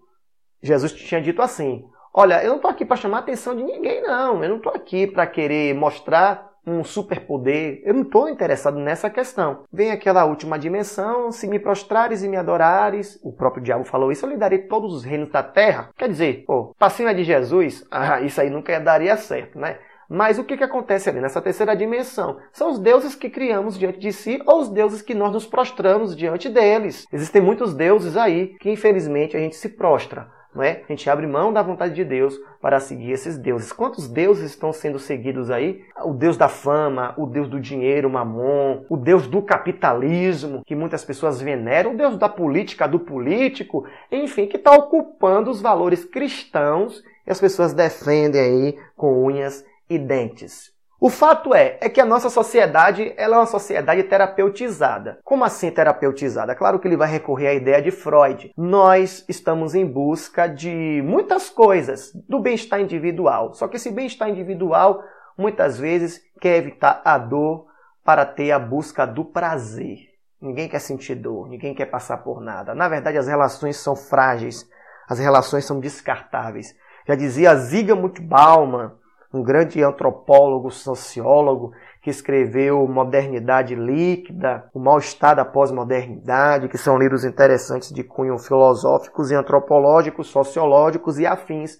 Jesus 0.62 0.92
tinha 0.92 1.20
dito 1.20 1.42
assim, 1.42 1.84
olha, 2.12 2.42
eu 2.42 2.50
não 2.50 2.56
estou 2.56 2.70
aqui 2.70 2.84
para 2.84 2.96
chamar 2.96 3.18
a 3.18 3.20
atenção 3.20 3.54
de 3.54 3.62
ninguém, 3.62 4.02
não. 4.02 4.42
Eu 4.42 4.48
não 4.48 4.56
estou 4.56 4.72
aqui 4.72 5.06
para 5.06 5.26
querer 5.26 5.74
mostrar 5.74 6.53
um 6.66 6.82
superpoder. 6.82 7.82
Eu 7.84 7.94
não 7.94 8.02
estou 8.02 8.28
interessado 8.28 8.78
nessa 8.78 9.10
questão. 9.10 9.64
Vem 9.72 9.90
aquela 9.90 10.24
última 10.24 10.58
dimensão, 10.58 11.30
se 11.30 11.46
me 11.46 11.58
prostrares 11.58 12.22
e 12.22 12.28
me 12.28 12.36
adorares, 12.36 13.18
o 13.22 13.32
próprio 13.32 13.62
diabo 13.62 13.84
falou 13.84 14.10
isso, 14.10 14.24
eu 14.24 14.30
lhe 14.30 14.36
darei 14.36 14.58
todos 14.58 14.94
os 14.94 15.04
reinos 15.04 15.30
da 15.30 15.42
terra. 15.42 15.90
Quer 15.96 16.08
dizer, 16.08 16.44
pô, 16.46 16.74
passinho 16.78 17.14
de 17.14 17.24
Jesus, 17.24 17.84
ah, 17.90 18.20
isso 18.20 18.40
aí 18.40 18.50
nunca 18.50 18.78
daria 18.80 19.16
certo, 19.16 19.58
né? 19.58 19.78
Mas 20.08 20.38
o 20.38 20.44
que, 20.44 20.56
que 20.56 20.64
acontece 20.64 21.08
ali 21.08 21.20
nessa 21.20 21.40
terceira 21.40 21.74
dimensão? 21.74 22.38
São 22.52 22.70
os 22.70 22.78
deuses 22.78 23.14
que 23.14 23.30
criamos 23.30 23.78
diante 23.78 23.98
de 23.98 24.12
si 24.12 24.40
ou 24.46 24.60
os 24.60 24.68
deuses 24.68 25.00
que 25.00 25.14
nós 25.14 25.32
nos 25.32 25.46
prostramos 25.46 26.14
diante 26.14 26.48
deles. 26.48 27.06
Existem 27.12 27.40
muitos 27.40 27.74
deuses 27.74 28.16
aí 28.16 28.48
que 28.60 28.70
infelizmente 28.70 29.36
a 29.36 29.40
gente 29.40 29.56
se 29.56 29.70
prostra. 29.70 30.28
Não 30.54 30.62
é? 30.62 30.82
A 30.88 30.92
gente 30.92 31.10
abre 31.10 31.26
mão 31.26 31.52
da 31.52 31.62
vontade 31.62 31.94
de 31.94 32.04
Deus 32.04 32.38
para 32.60 32.78
seguir 32.78 33.10
esses 33.10 33.36
deuses. 33.36 33.72
Quantos 33.72 34.08
deuses 34.08 34.50
estão 34.52 34.72
sendo 34.72 34.98
seguidos 34.98 35.50
aí? 35.50 35.84
O 36.04 36.12
Deus 36.12 36.36
da 36.36 36.48
fama, 36.48 37.12
o 37.18 37.26
Deus 37.26 37.48
do 37.48 37.58
dinheiro, 37.58 38.08
Mamon, 38.08 38.84
o 38.88 38.96
Deus 38.96 39.26
do 39.26 39.42
capitalismo, 39.42 40.62
que 40.64 40.76
muitas 40.76 41.04
pessoas 41.04 41.40
veneram, 41.40 41.94
o 41.94 41.96
Deus 41.96 42.16
da 42.16 42.28
política, 42.28 42.86
do 42.86 43.00
político, 43.00 43.84
enfim, 44.12 44.46
que 44.46 44.56
está 44.56 44.72
ocupando 44.72 45.50
os 45.50 45.60
valores 45.60 46.04
cristãos 46.04 47.02
e 47.26 47.30
as 47.30 47.40
pessoas 47.40 47.72
defendem 47.72 48.40
aí 48.40 48.78
com 48.96 49.24
unhas 49.24 49.64
e 49.88 49.98
dentes. 49.98 50.73
O 51.04 51.10
fato 51.10 51.54
é, 51.54 51.76
é 51.82 51.88
que 51.90 52.00
a 52.00 52.04
nossa 52.06 52.30
sociedade 52.30 53.12
ela 53.18 53.36
é 53.36 53.38
uma 53.38 53.44
sociedade 53.44 54.04
terapeutizada. 54.04 55.18
Como 55.22 55.44
assim 55.44 55.70
terapeutizada? 55.70 56.54
Claro 56.54 56.78
que 56.78 56.88
ele 56.88 56.96
vai 56.96 57.10
recorrer 57.10 57.48
à 57.48 57.52
ideia 57.52 57.82
de 57.82 57.90
Freud. 57.90 58.50
Nós 58.56 59.22
estamos 59.28 59.74
em 59.74 59.84
busca 59.84 60.46
de 60.46 61.02
muitas 61.04 61.50
coisas 61.50 62.10
do 62.26 62.40
bem-estar 62.40 62.80
individual. 62.80 63.52
Só 63.52 63.68
que 63.68 63.76
esse 63.76 63.90
bem-estar 63.90 64.30
individual 64.30 65.02
muitas 65.36 65.78
vezes 65.78 66.22
quer 66.40 66.56
evitar 66.56 67.02
a 67.04 67.18
dor 67.18 67.66
para 68.02 68.24
ter 68.24 68.50
a 68.52 68.58
busca 68.58 69.06
do 69.06 69.26
prazer. 69.26 70.08
Ninguém 70.40 70.70
quer 70.70 70.78
sentir 70.78 71.16
dor, 71.16 71.50
ninguém 71.50 71.74
quer 71.74 71.90
passar 71.90 72.16
por 72.24 72.40
nada. 72.40 72.74
Na 72.74 72.88
verdade, 72.88 73.18
as 73.18 73.28
relações 73.28 73.76
são 73.76 73.94
frágeis, 73.94 74.66
as 75.06 75.18
relações 75.18 75.66
são 75.66 75.80
descartáveis. 75.80 76.74
Já 77.06 77.14
dizia 77.14 77.54
Zygmunt 77.56 78.20
Bauman, 78.22 78.92
um 79.34 79.42
grande 79.42 79.82
antropólogo, 79.82 80.70
sociólogo, 80.70 81.72
que 82.00 82.08
escreveu 82.08 82.86
Modernidade 82.86 83.74
Líquida, 83.74 84.70
O 84.72 84.78
Mal-Estar 84.78 85.34
da 85.34 85.44
Pós-Modernidade, 85.44 86.68
que 86.68 86.78
são 86.78 86.96
livros 86.96 87.24
interessantes 87.24 87.92
de 87.92 88.04
cunho 88.04 88.38
filosóficos 88.38 89.30
e 89.30 89.34
antropológicos, 89.34 90.28
sociológicos 90.28 91.18
e 91.18 91.26
afins, 91.26 91.78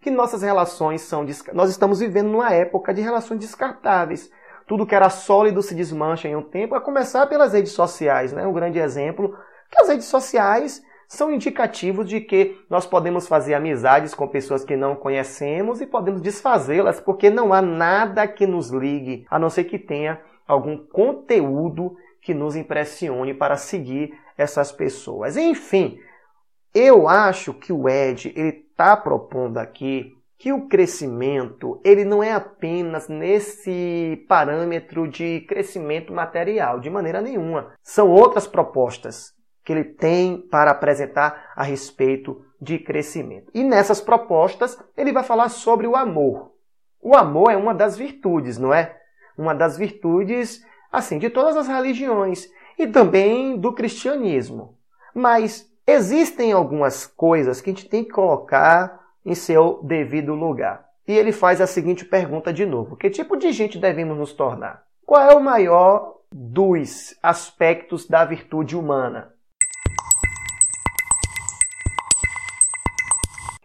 que 0.00 0.10
nossas 0.10 0.42
relações 0.42 1.02
são... 1.02 1.26
Nós 1.52 1.70
estamos 1.70 2.00
vivendo 2.00 2.28
numa 2.28 2.52
época 2.52 2.94
de 2.94 3.02
relações 3.02 3.40
descartáveis. 3.40 4.30
Tudo 4.66 4.86
que 4.86 4.94
era 4.94 5.10
sólido 5.10 5.60
se 5.60 5.74
desmancha 5.74 6.26
em 6.26 6.36
um 6.36 6.42
tempo, 6.42 6.74
a 6.74 6.80
começar 6.80 7.26
pelas 7.26 7.52
redes 7.52 7.72
sociais. 7.72 8.32
Né? 8.32 8.46
Um 8.46 8.52
grande 8.52 8.78
exemplo 8.78 9.36
que 9.70 9.82
as 9.82 9.88
redes 9.88 10.06
sociais 10.06 10.82
são 11.08 11.32
indicativos 11.32 12.08
de 12.08 12.20
que 12.20 12.58
nós 12.68 12.86
podemos 12.86 13.26
fazer 13.26 13.54
amizades 13.54 14.14
com 14.14 14.26
pessoas 14.26 14.64
que 14.64 14.76
não 14.76 14.96
conhecemos 14.96 15.80
e 15.80 15.86
podemos 15.86 16.20
desfazê-las, 16.20 17.00
porque 17.00 17.30
não 17.30 17.52
há 17.52 17.62
nada 17.62 18.26
que 18.26 18.46
nos 18.46 18.70
ligue, 18.70 19.26
a 19.30 19.38
não 19.38 19.50
ser 19.50 19.64
que 19.64 19.78
tenha 19.78 20.20
algum 20.46 20.76
conteúdo 20.76 21.96
que 22.20 22.34
nos 22.34 22.56
impressione 22.56 23.34
para 23.34 23.56
seguir 23.56 24.14
essas 24.36 24.72
pessoas. 24.72 25.36
Enfim, 25.36 25.98
eu 26.74 27.08
acho 27.08 27.52
que 27.52 27.72
o 27.72 27.88
Ed 27.88 28.32
ele 28.34 28.64
está 28.70 28.96
propondo 28.96 29.58
aqui 29.58 30.12
que 30.38 30.52
o 30.52 30.66
crescimento 30.66 31.80
ele 31.84 32.04
não 32.04 32.22
é 32.22 32.32
apenas 32.32 33.08
nesse 33.08 34.24
parâmetro 34.28 35.08
de 35.08 35.40
crescimento 35.42 36.12
material, 36.12 36.80
de 36.80 36.90
maneira 36.90 37.20
nenhuma. 37.20 37.72
São 37.82 38.10
outras 38.10 38.46
propostas 38.46 39.33
que 39.64 39.72
ele 39.72 39.84
tem 39.84 40.38
para 40.50 40.70
apresentar 40.70 41.52
a 41.56 41.62
respeito 41.62 42.44
de 42.60 42.78
crescimento. 42.78 43.50
E 43.54 43.64
nessas 43.64 44.00
propostas, 44.00 44.78
ele 44.96 45.12
vai 45.12 45.22
falar 45.22 45.48
sobre 45.48 45.86
o 45.86 45.96
amor. 45.96 46.52
O 47.00 47.14
amor 47.14 47.50
é 47.50 47.56
uma 47.56 47.74
das 47.74 47.96
virtudes, 47.96 48.58
não 48.58 48.72
é? 48.72 48.96
Uma 49.36 49.54
das 49.54 49.76
virtudes, 49.76 50.64
assim, 50.90 51.18
de 51.18 51.28
todas 51.28 51.56
as 51.56 51.68
religiões 51.68 52.48
e 52.78 52.86
também 52.86 53.58
do 53.58 53.72
cristianismo. 53.72 54.76
Mas 55.14 55.70
existem 55.86 56.52
algumas 56.52 57.06
coisas 57.06 57.60
que 57.60 57.70
a 57.70 57.72
gente 57.72 57.88
tem 57.88 58.04
que 58.04 58.10
colocar 58.10 59.00
em 59.24 59.34
seu 59.34 59.80
devido 59.82 60.34
lugar. 60.34 60.84
E 61.06 61.12
ele 61.12 61.32
faz 61.32 61.60
a 61.60 61.66
seguinte 61.66 62.04
pergunta 62.04 62.52
de 62.52 62.64
novo: 62.64 62.96
Que 62.96 63.10
tipo 63.10 63.36
de 63.36 63.52
gente 63.52 63.78
devemos 63.78 64.16
nos 64.16 64.32
tornar? 64.32 64.84
Qual 65.04 65.20
é 65.20 65.34
o 65.34 65.42
maior 65.42 66.20
dos 66.32 67.14
aspectos 67.22 68.08
da 68.08 68.24
virtude 68.24 68.76
humana? 68.76 69.33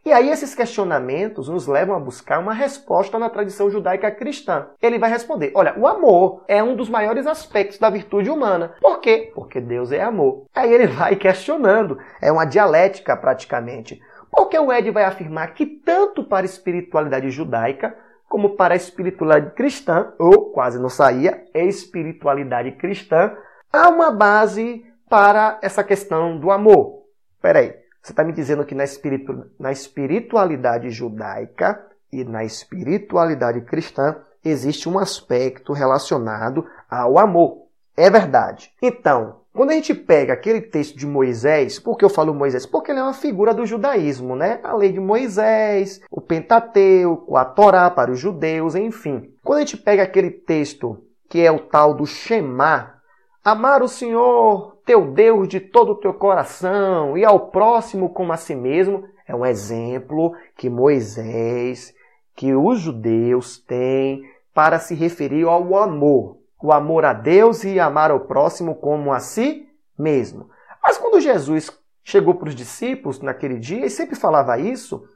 E 0.09 0.11
aí 0.11 0.31
esses 0.31 0.55
questionamentos 0.55 1.47
nos 1.47 1.67
levam 1.67 1.95
a 1.95 1.99
buscar 1.99 2.39
uma 2.39 2.51
resposta 2.51 3.19
na 3.19 3.29
tradição 3.29 3.69
judaica 3.69 4.09
cristã. 4.09 4.65
Ele 4.81 4.97
vai 4.97 5.07
responder: 5.07 5.51
olha, 5.53 5.77
o 5.77 5.85
amor 5.85 6.43
é 6.47 6.63
um 6.63 6.75
dos 6.75 6.89
maiores 6.89 7.27
aspectos 7.27 7.77
da 7.77 7.91
virtude 7.91 8.27
humana. 8.27 8.73
Por 8.81 9.01
quê? 9.01 9.31
Porque 9.35 9.61
Deus 9.61 9.91
é 9.91 10.01
amor. 10.01 10.45
Aí 10.55 10.73
ele 10.73 10.87
vai 10.87 11.15
questionando, 11.15 11.99
é 12.19 12.31
uma 12.31 12.43
dialética 12.43 13.15
praticamente. 13.15 14.01
Porque 14.31 14.57
o 14.57 14.73
Ed 14.73 14.89
vai 14.89 15.03
afirmar 15.03 15.53
que 15.53 15.67
tanto 15.67 16.23
para 16.23 16.43
a 16.43 16.49
espiritualidade 16.49 17.29
judaica 17.29 17.95
como 18.27 18.55
para 18.55 18.73
a 18.73 18.77
espiritualidade 18.77 19.53
cristã, 19.53 20.11
ou 20.17 20.49
quase 20.49 20.79
não 20.79 20.89
saía, 20.89 21.45
espiritualidade 21.53 22.71
cristã, 22.71 23.37
há 23.71 23.87
uma 23.89 24.09
base 24.09 24.83
para 25.07 25.59
essa 25.61 25.83
questão 25.83 26.35
do 26.39 26.49
amor. 26.49 27.03
Peraí, 27.39 27.78
você 28.01 28.11
está 28.11 28.23
me 28.23 28.33
dizendo 28.33 28.65
que 28.65 28.75
na, 28.75 28.83
espiritu, 28.83 29.45
na 29.59 29.71
espiritualidade 29.71 30.89
judaica 30.89 31.85
e 32.11 32.23
na 32.23 32.43
espiritualidade 32.43 33.61
cristã 33.61 34.15
existe 34.43 34.87
um 34.87 34.97
aspecto 34.97 35.73
relacionado 35.73 36.65
ao 36.89 37.19
amor. 37.19 37.67
É 37.95 38.09
verdade. 38.09 38.71
Então, 38.81 39.41
quando 39.53 39.71
a 39.71 39.73
gente 39.73 39.93
pega 39.93 40.31
aquele 40.31 40.61
texto 40.61 40.97
de 40.97 41.05
Moisés, 41.05 41.77
por 41.77 41.97
que 41.97 42.05
eu 42.05 42.09
falo 42.09 42.33
Moisés? 42.33 42.65
Porque 42.65 42.91
ele 42.91 42.99
é 42.99 43.03
uma 43.03 43.13
figura 43.13 43.53
do 43.53 43.65
judaísmo, 43.65 44.35
né? 44.35 44.59
A 44.63 44.73
lei 44.73 44.91
de 44.91 44.99
Moisés, 44.99 46.01
o 46.09 46.21
Pentateuco, 46.21 47.35
a 47.35 47.43
Torá 47.43 47.89
para 47.89 48.11
os 48.11 48.19
judeus, 48.19 48.75
enfim. 48.75 49.33
Quando 49.43 49.57
a 49.57 49.61
gente 49.61 49.75
pega 49.75 50.03
aquele 50.03 50.31
texto 50.31 51.03
que 51.27 51.41
é 51.41 51.51
o 51.51 51.59
tal 51.59 51.93
do 51.93 52.05
Shema, 52.05 52.95
amar 53.43 53.83
o 53.83 53.87
Senhor 53.87 54.78
teu 54.89 55.05
Deus 55.05 55.47
de 55.47 55.59
todo 55.59 55.91
o 55.91 55.95
teu 55.97 56.11
coração 56.15 57.15
e 57.15 57.23
ao 57.23 57.51
próximo 57.51 58.09
como 58.09 58.33
a 58.33 58.37
si 58.37 58.55
mesmo, 58.55 59.07
é 59.27 59.35
um 59.35 59.45
exemplo 59.45 60.33
que 60.57 60.67
Moisés, 60.67 61.93
que 62.35 62.55
os 62.55 62.79
judeus 62.79 63.59
têm 63.59 64.23
para 64.51 64.79
se 64.79 64.95
referir 64.95 65.43
ao 65.43 65.77
amor. 65.77 66.39
O 66.59 66.73
amor 66.73 67.05
a 67.05 67.13
Deus 67.13 67.63
e 67.63 67.79
amar 67.79 68.09
ao 68.09 68.21
próximo 68.21 68.73
como 68.77 69.13
a 69.13 69.19
si 69.19 69.67
mesmo. 69.95 70.49
Mas 70.81 70.97
quando 70.97 71.21
Jesus 71.21 71.69
chegou 72.03 72.33
para 72.33 72.49
os 72.49 72.55
discípulos 72.55 73.21
naquele 73.21 73.59
dia, 73.59 73.85
e 73.85 73.91
sempre 73.91 74.15
falava 74.15 74.57
isso, 74.57 75.07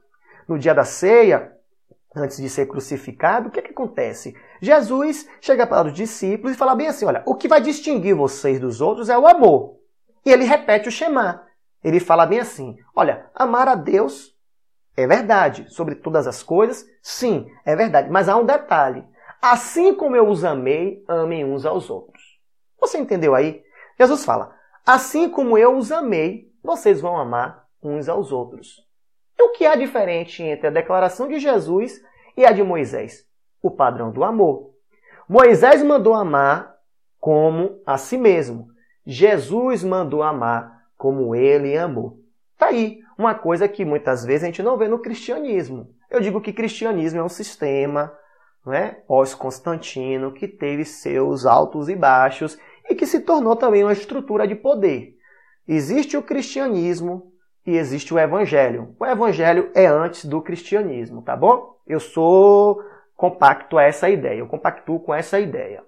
no 0.48 0.60
dia 0.60 0.76
da 0.76 0.84
ceia, 0.84 1.52
antes 2.16 2.38
de 2.38 2.50
ser 2.50 2.68
crucificado, 2.68 3.48
o 3.48 3.52
que, 3.52 3.60
é 3.60 3.62
que 3.64 3.72
acontece? 3.72 4.36
Jesus 4.62 5.28
chega 5.42 5.66
para 5.66 5.88
os 5.88 5.94
discípulos 5.94 6.56
e 6.56 6.58
fala 6.58 6.76
bem 6.76 6.88
assim: 6.88 7.06
olha, 7.06 7.24
o 7.26 7.36
que 7.36 7.48
vai 7.48 7.62
distinguir 7.62 8.16
vocês 8.16 8.60
dos 8.60 8.82
outros 8.82 9.10
é 9.10 9.18
o 9.18 9.28
amor. 9.28 9.80
E 10.26 10.32
ele 10.32 10.46
repete 10.46 10.88
o 10.88 10.92
Shema. 10.92 11.44
Ele 11.84 12.00
fala 12.00 12.26
bem 12.26 12.40
assim: 12.40 12.78
olha, 12.96 13.26
amar 13.36 13.68
a 13.68 13.76
Deus 13.76 14.34
é 14.96 15.08
verdade, 15.08 15.66
sobre 15.74 15.96
todas 15.96 16.28
as 16.28 16.44
coisas, 16.44 16.86
sim, 17.02 17.50
é 17.66 17.76
verdade, 17.76 18.10
mas 18.12 18.30
há 18.30 18.38
um 18.38 18.46
detalhe. 18.46 19.04
Assim 19.42 19.94
como 19.94 20.16
eu 20.16 20.30
os 20.30 20.46
amei, 20.46 21.04
amem 21.08 21.44
uns 21.44 21.66
aos 21.66 21.90
outros. 21.90 22.40
Você 22.80 22.98
entendeu 22.98 23.36
aí? 23.36 23.64
Jesus 24.00 24.24
fala: 24.24 24.56
assim 24.86 25.30
como 25.30 25.58
eu 25.58 25.76
os 25.76 25.92
amei, 25.92 26.52
vocês 26.64 27.02
vão 27.02 27.18
amar 27.18 27.68
uns 27.82 28.08
aos 28.08 28.32
outros. 28.32 28.88
O 29.44 29.50
que 29.50 29.66
há 29.66 29.76
diferente 29.76 30.42
entre 30.42 30.68
a 30.68 30.72
declaração 30.72 31.28
de 31.28 31.38
Jesus 31.38 32.02
e 32.38 32.46
a 32.46 32.54
de 32.54 32.64
Moisés? 32.64 33.28
O 33.62 33.70
padrão 33.70 34.10
do 34.10 34.24
amor. 34.24 34.72
Moisés 35.28 35.84
mandou 35.84 36.14
amar 36.14 36.78
como 37.20 37.82
a 37.86 37.98
si 37.98 38.18
mesmo. 38.18 38.70
Jesus 39.06 39.84
mandou 39.84 40.24
amar 40.24 40.86
como 40.98 41.36
ele 41.36 41.78
amou. 41.78 42.22
Tá 42.58 42.68
aí 42.68 43.02
uma 43.18 43.36
coisa 43.36 43.68
que 43.68 43.84
muitas 43.84 44.24
vezes 44.24 44.44
a 44.44 44.46
gente 44.46 44.64
não 44.64 44.78
vê 44.78 44.88
no 44.88 45.00
cristianismo. 45.00 45.94
Eu 46.10 46.22
digo 46.22 46.40
que 46.40 46.54
cristianismo 46.54 47.20
é 47.20 47.24
um 47.24 47.28
sistema 47.28 48.18
né, 48.66 48.92
pós-Constantino 49.06 50.32
que 50.32 50.48
teve 50.48 50.86
seus 50.86 51.46
altos 51.46 51.90
e 51.90 51.96
baixos 51.98 52.58
e 52.90 52.96
que 52.96 53.06
se 53.06 53.20
tornou 53.20 53.58
também 53.58 53.84
uma 53.84 53.92
estrutura 53.92 54.48
de 54.48 54.56
poder. 54.56 55.18
Existe 55.68 56.16
o 56.16 56.24
cristianismo, 56.24 57.33
e 57.66 57.78
existe 57.78 58.14
o 58.14 58.20
evangelho. 58.20 58.96
O 59.00 59.06
evangelho 59.06 59.70
é 59.74 59.86
antes 59.86 60.26
do 60.26 60.42
cristianismo, 60.42 61.22
tá 61.22 61.36
bom? 61.36 61.76
Eu 61.88 62.00
sou 62.00 62.82
compacto 63.16 63.78
a 63.78 63.84
essa 63.84 64.10
ideia, 64.10 64.40
eu 64.40 64.48
compactuo 64.48 65.00
com 65.00 65.14
essa 65.14 65.40
ideia. 65.40 65.84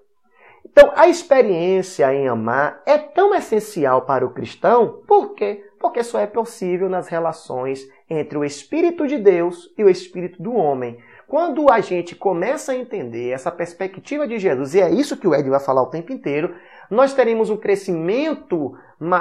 Então, 0.64 0.92
a 0.96 1.08
experiência 1.08 2.12
em 2.12 2.28
amar 2.28 2.82
é 2.84 2.98
tão 2.98 3.34
essencial 3.34 4.02
para 4.02 4.26
o 4.26 4.30
cristão, 4.30 5.00
por 5.06 5.34
quê? 5.34 5.64
Porque 5.78 6.02
só 6.02 6.18
é 6.18 6.26
possível 6.26 6.88
nas 6.88 7.08
relações 7.08 7.88
entre 8.10 8.36
o 8.36 8.44
Espírito 8.44 9.06
de 9.06 9.18
Deus 9.18 9.72
e 9.78 9.84
o 9.84 9.88
Espírito 9.88 10.42
do 10.42 10.54
homem. 10.54 10.98
Quando 11.28 11.70
a 11.72 11.80
gente 11.80 12.14
começa 12.14 12.72
a 12.72 12.76
entender 12.76 13.30
essa 13.30 13.50
perspectiva 13.50 14.26
de 14.26 14.38
Jesus, 14.38 14.74
e 14.74 14.80
é 14.80 14.90
isso 14.90 15.16
que 15.16 15.26
o 15.26 15.34
Ed 15.34 15.48
vai 15.48 15.60
falar 15.60 15.82
o 15.82 15.90
tempo 15.90 16.12
inteiro, 16.12 16.54
nós 16.90 17.14
teremos 17.14 17.50
um 17.50 17.56
crescimento 17.56 18.76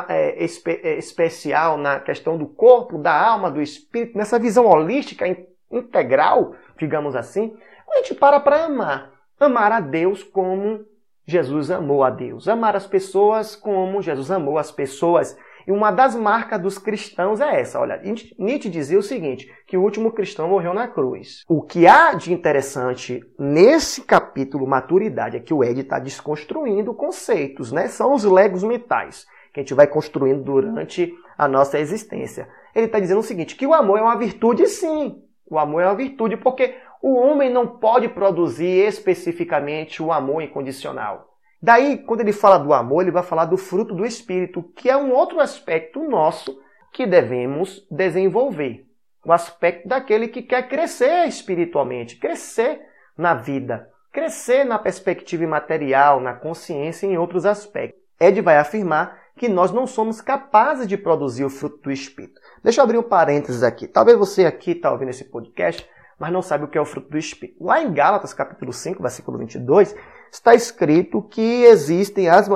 é, 0.10 0.45
é, 0.45 0.97
especial 0.97 1.78
na 1.78 1.99
questão 1.99 2.38
do 2.38 2.45
corpo, 2.45 2.97
da 2.97 3.13
alma, 3.13 3.51
do 3.51 3.62
espírito, 3.62 4.17
nessa 4.17 4.39
visão 4.39 4.65
holística, 4.65 5.25
integral, 5.71 6.56
digamos 6.78 7.15
assim, 7.15 7.56
a 7.91 7.97
gente 7.97 8.15
para 8.15 8.39
para 8.39 8.65
amar. 8.65 9.12
Amar 9.39 9.71
a 9.71 9.80
Deus 9.80 10.23
como 10.23 10.86
Jesus 11.25 11.71
amou 11.71 12.04
a 12.04 12.10
Deus. 12.10 12.47
Amar 12.47 12.75
as 12.75 12.88
pessoas 12.88 13.56
como 13.56 14.01
Jesus 14.01 14.32
amou 14.32 14.58
as 14.58 14.71
pessoas. 14.71 15.38
E 15.67 15.71
uma 15.71 15.91
das 15.91 16.15
marcas 16.15 16.62
dos 16.62 16.78
cristãos 16.78 17.41
é 17.41 17.60
essa. 17.60 17.80
Olha, 17.80 18.01
Nietzsche 18.38 18.69
dizia 18.69 18.99
o 18.99 19.04
seguinte, 19.04 19.51
que 19.67 19.78
o 19.78 19.82
último 19.82 20.12
cristão 20.12 20.47
morreu 20.47 20.73
na 20.73 20.88
cruz. 20.88 21.43
O 21.47 21.62
que 21.62 21.88
há 21.88 22.13
de 22.13 22.32
interessante 22.32 23.21
nesse 23.38 24.01
capítulo 24.01 24.67
maturidade 24.67 25.38
é 25.38 25.39
que 25.39 25.54
o 25.54 25.63
Ed 25.63 25.82
está 25.82 25.99
desconstruindo 25.99 26.93
conceitos, 26.93 27.71
né? 27.71 27.88
São 27.88 28.13
os 28.13 28.23
legos 28.23 28.63
mentais 28.63 29.25
que 29.56 29.62
a 29.62 29.63
gente 29.63 29.73
vai 29.73 29.88
construindo 29.88 30.43
durante 30.43 31.13
a 31.38 31.47
nossa 31.47 31.80
existência. 31.80 32.47
Ele 32.75 32.88
está 32.88 32.99
dizendo 32.99 33.21
o 33.21 33.23
seguinte, 33.23 33.56
que 33.56 33.65
o 33.65 33.73
amor 33.73 33.99
é 33.99 34.01
uma 34.01 34.17
virtude 34.17 34.67
sim. 34.67 35.23
O 35.49 35.58
amor 35.58 35.82
é 35.82 35.86
uma 35.86 35.95
virtude 35.95 36.36
porque 36.36 36.75
o 37.01 37.15
homem 37.15 37.49
não 37.49 37.65
pode 37.65 38.10
produzir 38.10 38.86
especificamente 38.86 40.04
o 40.04 40.12
amor 40.12 40.41
incondicional. 40.41 41.35
Daí, 41.65 41.97
quando 41.97 42.21
ele 42.21 42.32
fala 42.32 42.60
do 42.60 42.71
amor, 42.71 43.01
ele 43.01 43.10
vai 43.10 43.23
falar 43.23 43.45
do 43.45 43.58
fruto 43.58 43.95
do 43.95 44.06
Espírito, 44.06 44.62
que 44.75 44.88
é 44.88 44.95
um 44.95 45.12
outro 45.12 45.39
aspecto 45.39 45.99
nosso 46.08 46.56
que 46.93 47.08
devemos 47.08 47.88
desenvolver. 47.89 48.86
O 49.25 49.34
aspecto 49.34 49.88
daquele 49.88 50.28
que 50.28 50.43
quer 50.43 50.67
crescer 50.67 51.25
espiritualmente, 51.28 52.17
crescer 52.17 52.82
na 53.17 53.34
vida, 53.34 53.89
crescer 54.12 54.63
na 54.63 54.78
perspectiva 54.78 55.43
imaterial, 55.43 56.19
na 56.19 56.36
consciência 56.36 57.08
e 57.08 57.13
em 57.13 57.17
outros 57.17 57.47
aspectos. 57.47 57.99
Ed 58.19 58.39
vai 58.41 58.58
afirmar 58.58 59.19
que 59.36 59.49
nós 59.49 59.71
não 59.71 59.88
somos 59.88 60.21
capazes 60.21 60.88
de 60.88 60.95
produzir 60.95 61.45
o 61.45 61.49
fruto 61.49 61.78
do 61.78 61.91
Espírito. 61.91 62.39
Deixa 62.63 62.80
eu 62.80 62.84
abrir 62.84 62.99
um 62.99 63.04
parênteses 63.04 63.63
aqui. 63.63 63.88
Talvez 63.88 64.19
você 64.19 64.45
aqui 64.45 64.73
está 64.73 64.91
ouvindo 64.91 65.10
esse 65.10 65.25
podcast, 65.32 65.84
mas 66.19 66.32
não 66.32 66.43
sabe 66.43 66.65
o 66.65 66.67
que 66.67 66.78
é 66.78 66.82
o 66.82 66.86
fruto 66.86 67.10
do 67.10 67.17
Espírito. 67.17 67.63
Lá 67.63 67.82
em 67.82 67.91
Gálatas, 67.91 68.36
capítulo 68.36 68.71
5, 68.71 69.01
versículo 69.01 69.39
22, 69.39 69.95
está 70.36 70.54
escrito 70.54 71.21
que 71.21 71.63
existem 71.63 72.28
as, 72.30 72.48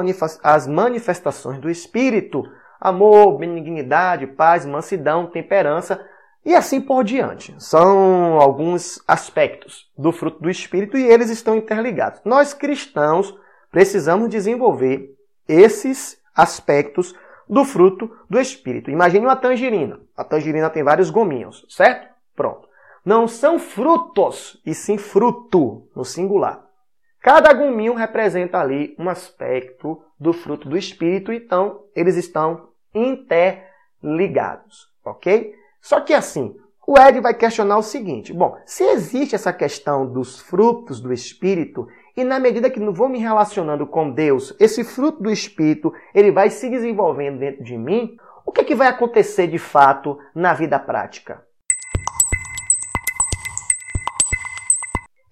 manifestações 0.68 1.60
do 1.60 1.70
Espírito: 1.70 2.44
amor, 2.80 3.38
benignidade, 3.38 4.28
paz, 4.28 4.65
mansidão, 4.65 5.28
temperança 5.28 6.06
e 6.46 6.54
assim 6.56 6.82
por 6.82 7.04
diante. 7.04 7.56
São 7.58 8.39
alguns 8.39 9.02
aspectos 9.08 9.89
do 9.98 10.12
fruto 10.12 10.42
do 10.42 10.50
Espírito 10.50 10.98
e 10.98 11.06
eles 11.06 11.30
estão 11.30 11.56
interligados. 11.56 12.22
Nós 12.26 12.54
cristãos 12.54 13.34
precisamos 13.72 14.30
desenvolver 14.30 15.15
esses 15.48 16.22
aspectos 16.36 17.15
do 17.48 17.65
fruto 17.65 18.12
do 18.30 18.39
Espírito. 18.39 18.92
Imagine 18.92 19.26
uma 19.26 19.36
tangerina. 19.36 20.00
A 20.15 20.24
tangerina 20.24 20.70
tem 20.70 20.84
vários 20.84 21.10
gominhos, 21.10 21.65
certo? 21.70 22.08
Pronto. 22.36 22.68
Não 23.04 23.28
são 23.28 23.58
frutos, 23.58 24.62
e 24.65 24.76
sim 24.76 24.98
fruto, 24.98 25.88
no 25.96 26.04
singular. 26.04 26.68
Cada 27.21 27.51
gominho 27.53 27.93
representa 27.93 28.60
ali 28.60 28.95
um 28.97 29.10
aspecto 29.10 30.01
do 30.19 30.32
fruto 30.32 30.69
do 30.69 30.77
Espírito, 30.77 31.34
então 31.34 31.84
eles 31.93 32.15
estão 32.15 32.69
interligados, 32.93 34.88
ok? 35.03 35.53
Só 35.82 35.99
que 35.99 36.13
assim, 36.13 36.55
o 36.88 36.97
Ed 36.97 37.19
vai 37.19 37.34
questionar 37.34 37.77
o 37.77 37.84
seguinte: 37.84 38.34
bom, 38.34 38.58
se 38.65 38.84
existe 38.84 39.36
essa 39.36 39.51
questão 39.51 40.12
dos 40.12 40.39
frutos 40.39 41.01
do 41.01 41.12
Espírito, 41.12 41.88
e 42.15 42.23
na 42.23 42.39
medida 42.39 42.69
que 42.69 42.79
não 42.79 42.93
vou 42.93 43.10
me 43.10 43.19
relacionando 43.19 43.86
com 43.86 44.10
Deus, 44.10 44.55
esse 44.60 44.84
fruto 44.84 45.21
do 45.21 45.29
Espírito 45.29 45.93
ele 46.15 46.32
vai 46.32 46.49
se 46.49 46.69
desenvolvendo 46.69 47.39
dentro 47.39 47.63
de 47.63 47.77
mim, 47.77 48.17
o 48.45 48.51
que, 48.51 48.62
é 48.62 48.63
que 48.63 48.75
vai 48.75 48.88
acontecer 48.88 49.47
de 49.47 49.60
fato 49.60 50.17
na 50.34 50.53
vida 50.53 50.79
prática? 50.79 51.43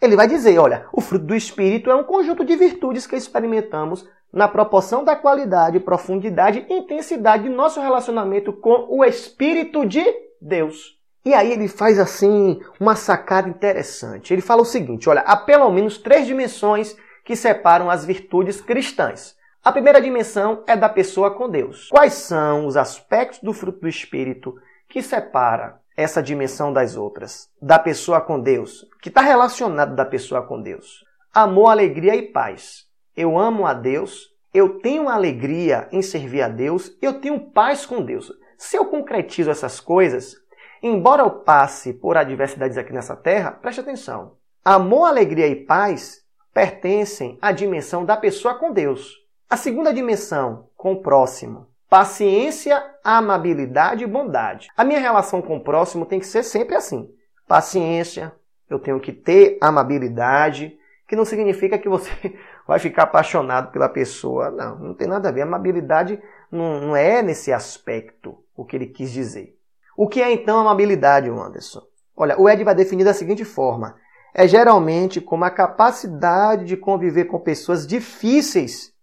Ele 0.08 0.16
vai 0.16 0.28
dizer: 0.28 0.58
olha, 0.58 0.86
o 0.92 1.02
fruto 1.02 1.26
do 1.26 1.36
Espírito 1.36 1.92
é 1.92 1.96
um 1.96 2.04
conjunto 2.04 2.46
de 2.46 2.56
virtudes 2.56 3.06
que 3.06 3.16
experimentamos 3.16 4.08
na 4.32 4.48
proporção 4.48 5.04
da 5.04 5.16
qualidade, 5.16 5.80
profundidade 5.80 6.66
e 6.70 6.74
intensidade 6.74 7.44
de 7.44 7.50
nosso 7.50 7.82
relacionamento 7.82 8.54
com 8.54 8.88
o 8.90 9.04
Espírito 9.04 9.86
de 9.86 10.04
Deus. 10.42 10.98
E 11.26 11.34
aí 11.34 11.52
ele 11.52 11.68
faz 11.68 12.00
assim 12.00 12.62
uma 12.80 12.96
sacada 12.96 13.50
interessante. 13.50 14.34
Ele 14.34 14.42
fala 14.42 14.62
o 14.62 14.66
seguinte: 14.66 15.10
olha, 15.10 15.22
há 15.22 15.36
pelo 15.36 15.70
menos 15.70 15.98
três 15.98 16.26
dimensões 16.26 16.96
que 17.26 17.36
separam 17.36 17.90
as 17.90 18.06
virtudes 18.06 18.62
cristãs. 18.62 19.36
A 19.62 19.74
primeira 19.74 20.00
dimensão 20.00 20.64
é 20.66 20.78
da 20.78 20.88
pessoa 20.88 21.32
com 21.32 21.50
Deus. 21.50 21.90
Quais 21.90 22.14
são 22.14 22.66
os 22.66 22.78
aspectos 22.78 23.40
do 23.40 23.52
fruto 23.52 23.82
do 23.82 23.90
Espírito 23.90 24.56
que 24.88 25.02
separa 25.02 25.82
essa 25.98 26.24
dimensão 26.24 26.72
das 26.72 26.96
outras? 26.96 27.50
Da 27.62 27.78
pessoa 27.78 28.22
com 28.22 28.40
Deus, 28.40 28.86
que 29.02 29.10
está 29.10 29.20
relacionado 29.20 29.96
da 29.96 30.06
pessoa 30.06 30.42
com 30.44 30.62
Deus. 30.62 31.04
Amor, 31.34 31.72
alegria 31.72 32.16
e 32.16 32.32
paz. 32.32 32.86
Eu 33.16 33.38
amo 33.38 33.66
a 33.66 33.74
Deus, 33.74 34.30
eu 34.54 34.80
tenho 34.80 35.10
alegria 35.10 35.90
em 35.92 36.02
servir 36.02 36.44
a 36.44 36.48
Deus, 36.48 36.96
eu 37.02 37.20
tenho 37.20 37.52
paz 37.52 37.86
com 37.86 38.02
Deus. 38.02 38.32
Se 38.58 38.78
eu 38.78 38.86
concretizo 38.86 39.52
essas 39.52 39.80
coisas, 39.80 40.36
Embora 40.82 41.24
eu 41.24 41.32
passe 41.32 41.94
por 41.94 42.18
adversidades 42.18 42.78
aqui 42.78 42.94
nessa 42.94 43.16
terra, 43.16 43.52
preste 43.52 43.82
atenção. 43.82 44.38
Amor, 44.64 45.06
alegria 45.06 45.48
e 45.48 45.56
paz 45.56 46.22
pertencem 46.54 47.38
à 47.42 47.52
dimensão 47.52 48.06
da 48.06 48.18
pessoa 48.18 48.56
com 48.56 48.72
Deus. 48.72 49.16
A 49.50 49.58
segunda 49.58 49.94
dimensão, 49.94 50.70
com 50.76 50.94
o 50.94 51.02
próximo. 51.02 51.67
Paciência, 51.90 52.84
amabilidade 53.04 54.04
e 54.04 54.08
bondade. 54.08 54.70
A 54.76 54.84
minha 54.84 55.00
relação 55.00 55.42
com 55.42 55.58
o 55.58 55.64
próximo 55.64 56.06
tem 56.06 56.20
que 56.20 56.28
ser 56.28 56.44
sempre 56.44 56.76
assim. 56.76 57.10
Paciência, 57.48 58.34
eu 58.70 58.78
tenho 58.78 59.00
que 59.00 59.14
ter 59.14 59.58
amabilidade, 59.62 60.78
que 61.08 61.16
não 61.16 61.24
significa 61.24 61.78
que 61.78 61.88
você 61.88 62.12
vai 62.68 62.80
ficar 62.80 63.04
apaixonado 63.04 63.72
pela 63.72 63.88
pessoa. 63.88 64.52
Não, 64.52 64.78
não 64.78 64.94
tem 64.94 65.08
nada 65.08 65.30
a 65.30 65.32
ver. 65.32 65.42
Amabilidade 65.42 66.22
não, 66.52 66.82
não 66.82 66.96
é 66.96 67.22
nesse 67.22 67.54
aspecto 67.54 68.38
o 68.56 68.66
que 68.66 68.76
ele 68.76 68.88
quis 68.88 69.12
dizer. 69.12 69.58
O 69.96 70.08
que 70.08 70.22
é 70.22 70.32
então 70.32 70.60
amabilidade, 70.60 71.30
Anderson? 71.30 71.82
Olha, 72.16 72.40
o 72.40 72.50
Ed 72.50 72.64
vai 72.64 72.76
definir 72.76 73.06
da 73.06 73.14
seguinte 73.14 73.46
forma: 73.46 73.96
é 74.34 74.48
geralmente 74.48 75.22
como 75.22 75.46
a 75.46 75.50
capacidade 75.50 76.66
de 76.66 76.76
conviver 76.76 77.26
com 77.26 77.40
pessoas 77.40 77.88
difíceis, 77.88 78.94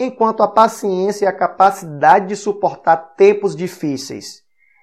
enquanto 0.00 0.42
a 0.42 0.48
paciência 0.48 1.26
é 1.26 1.28
a 1.28 1.36
capacidade 1.36 2.28
de 2.28 2.36
suportar 2.36 2.96
tempos 3.16 3.54
difíceis. 3.54 4.42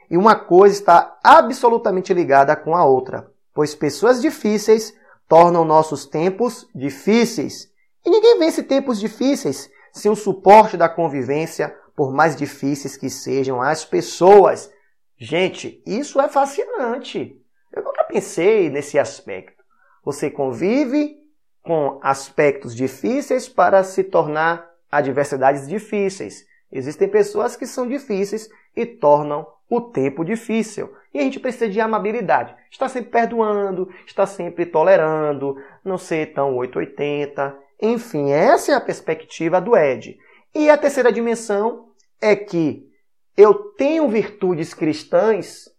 E 0.10 0.16
uma 0.16 0.36
coisa 0.36 0.76
está 0.76 1.18
absolutamente 1.24 2.14
ligada 2.14 2.56
com 2.56 2.76
a 2.76 2.86
outra, 2.86 3.30
pois 3.54 3.74
pessoas 3.74 4.22
difíceis 4.22 4.94
tornam 5.28 5.66
nossos 5.66 6.06
tempos 6.06 6.68
difíceis. 6.74 7.70
E 8.06 8.10
ninguém 8.10 8.38
vence 8.38 8.62
tempos 8.62 9.00
difíceis 9.00 9.70
sem 9.92 10.12
o 10.12 10.16
suporte 10.16 10.78
da 10.78 10.88
convivência, 10.88 11.76
por 11.96 12.14
mais 12.14 12.36
difíceis 12.36 12.96
que 12.96 13.10
sejam 13.10 13.60
as 13.60 13.84
pessoas. 13.84 14.72
Gente, 15.18 15.82
isso 15.86 16.22
é 16.22 16.30
fascinante. 16.30 17.42
Eu 17.76 17.84
nunca 17.84 18.04
pensei 18.04 18.70
nesse 18.70 19.00
aspecto. 19.00 19.64
Você 20.06 20.30
convive 20.30 21.18
com 21.64 22.00
aspectos 22.04 22.76
difíceis 22.76 23.50
para 23.50 23.84
se 23.84 24.04
tornar 24.04 24.77
adversidades 24.92 25.68
difíceis. 25.68 26.46
Existem 26.72 27.08
pessoas 27.08 27.56
que 27.56 27.66
são 27.66 27.88
difíceis 27.88 28.50
e 28.76 28.86
tornam 28.86 29.48
o 29.70 29.82
tempo 29.82 30.24
difícil. 30.24 30.94
E 31.14 31.20
a 31.20 31.24
gente 31.24 31.40
precisa 31.40 31.70
de 31.70 31.80
amabilidade. 31.80 32.56
Está 32.70 32.88
sempre 32.88 33.12
perdoando, 33.12 33.90
está 34.06 34.26
sempre 34.26 34.66
tolerando, 34.66 35.58
não 35.84 35.98
ser 35.98 36.34
tão 36.34 36.56
880. 36.56 37.58
Enfim, 37.82 38.32
essa 38.32 38.72
é 38.72 38.76
a 38.76 38.82
perspectiva 38.82 39.62
do 39.62 39.76
Ed. 39.76 40.18
E 40.54 40.70
a 40.70 40.78
terceira 40.78 41.12
dimensão 41.12 41.90
é 42.22 42.36
que 42.36 42.88
eu 43.36 43.54
tenho 43.54 44.08
virtudes 44.08 44.74
cristãs 44.74 45.70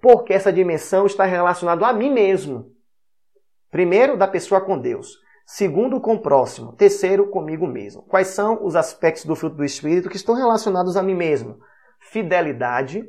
porque 0.00 0.32
essa 0.32 0.52
dimensão 0.52 1.06
está 1.06 1.24
relacionada 1.24 1.86
a 1.86 1.92
mim 1.92 2.10
mesmo. 2.10 2.72
Primeiro, 3.70 4.16
da 4.16 4.26
pessoa 4.26 4.60
com 4.60 4.78
Deus. 4.78 5.18
Segundo, 5.50 5.98
com 5.98 6.12
o 6.12 6.20
próximo. 6.20 6.74
Terceiro, 6.74 7.28
comigo 7.28 7.66
mesmo. 7.66 8.02
Quais 8.02 8.26
são 8.26 8.62
os 8.62 8.76
aspectos 8.76 9.24
do 9.24 9.34
fruto 9.34 9.56
do 9.56 9.64
Espírito 9.64 10.10
que 10.10 10.16
estão 10.16 10.34
relacionados 10.34 10.94
a 10.94 11.02
mim 11.02 11.14
mesmo? 11.14 11.56
Fidelidade, 11.98 13.02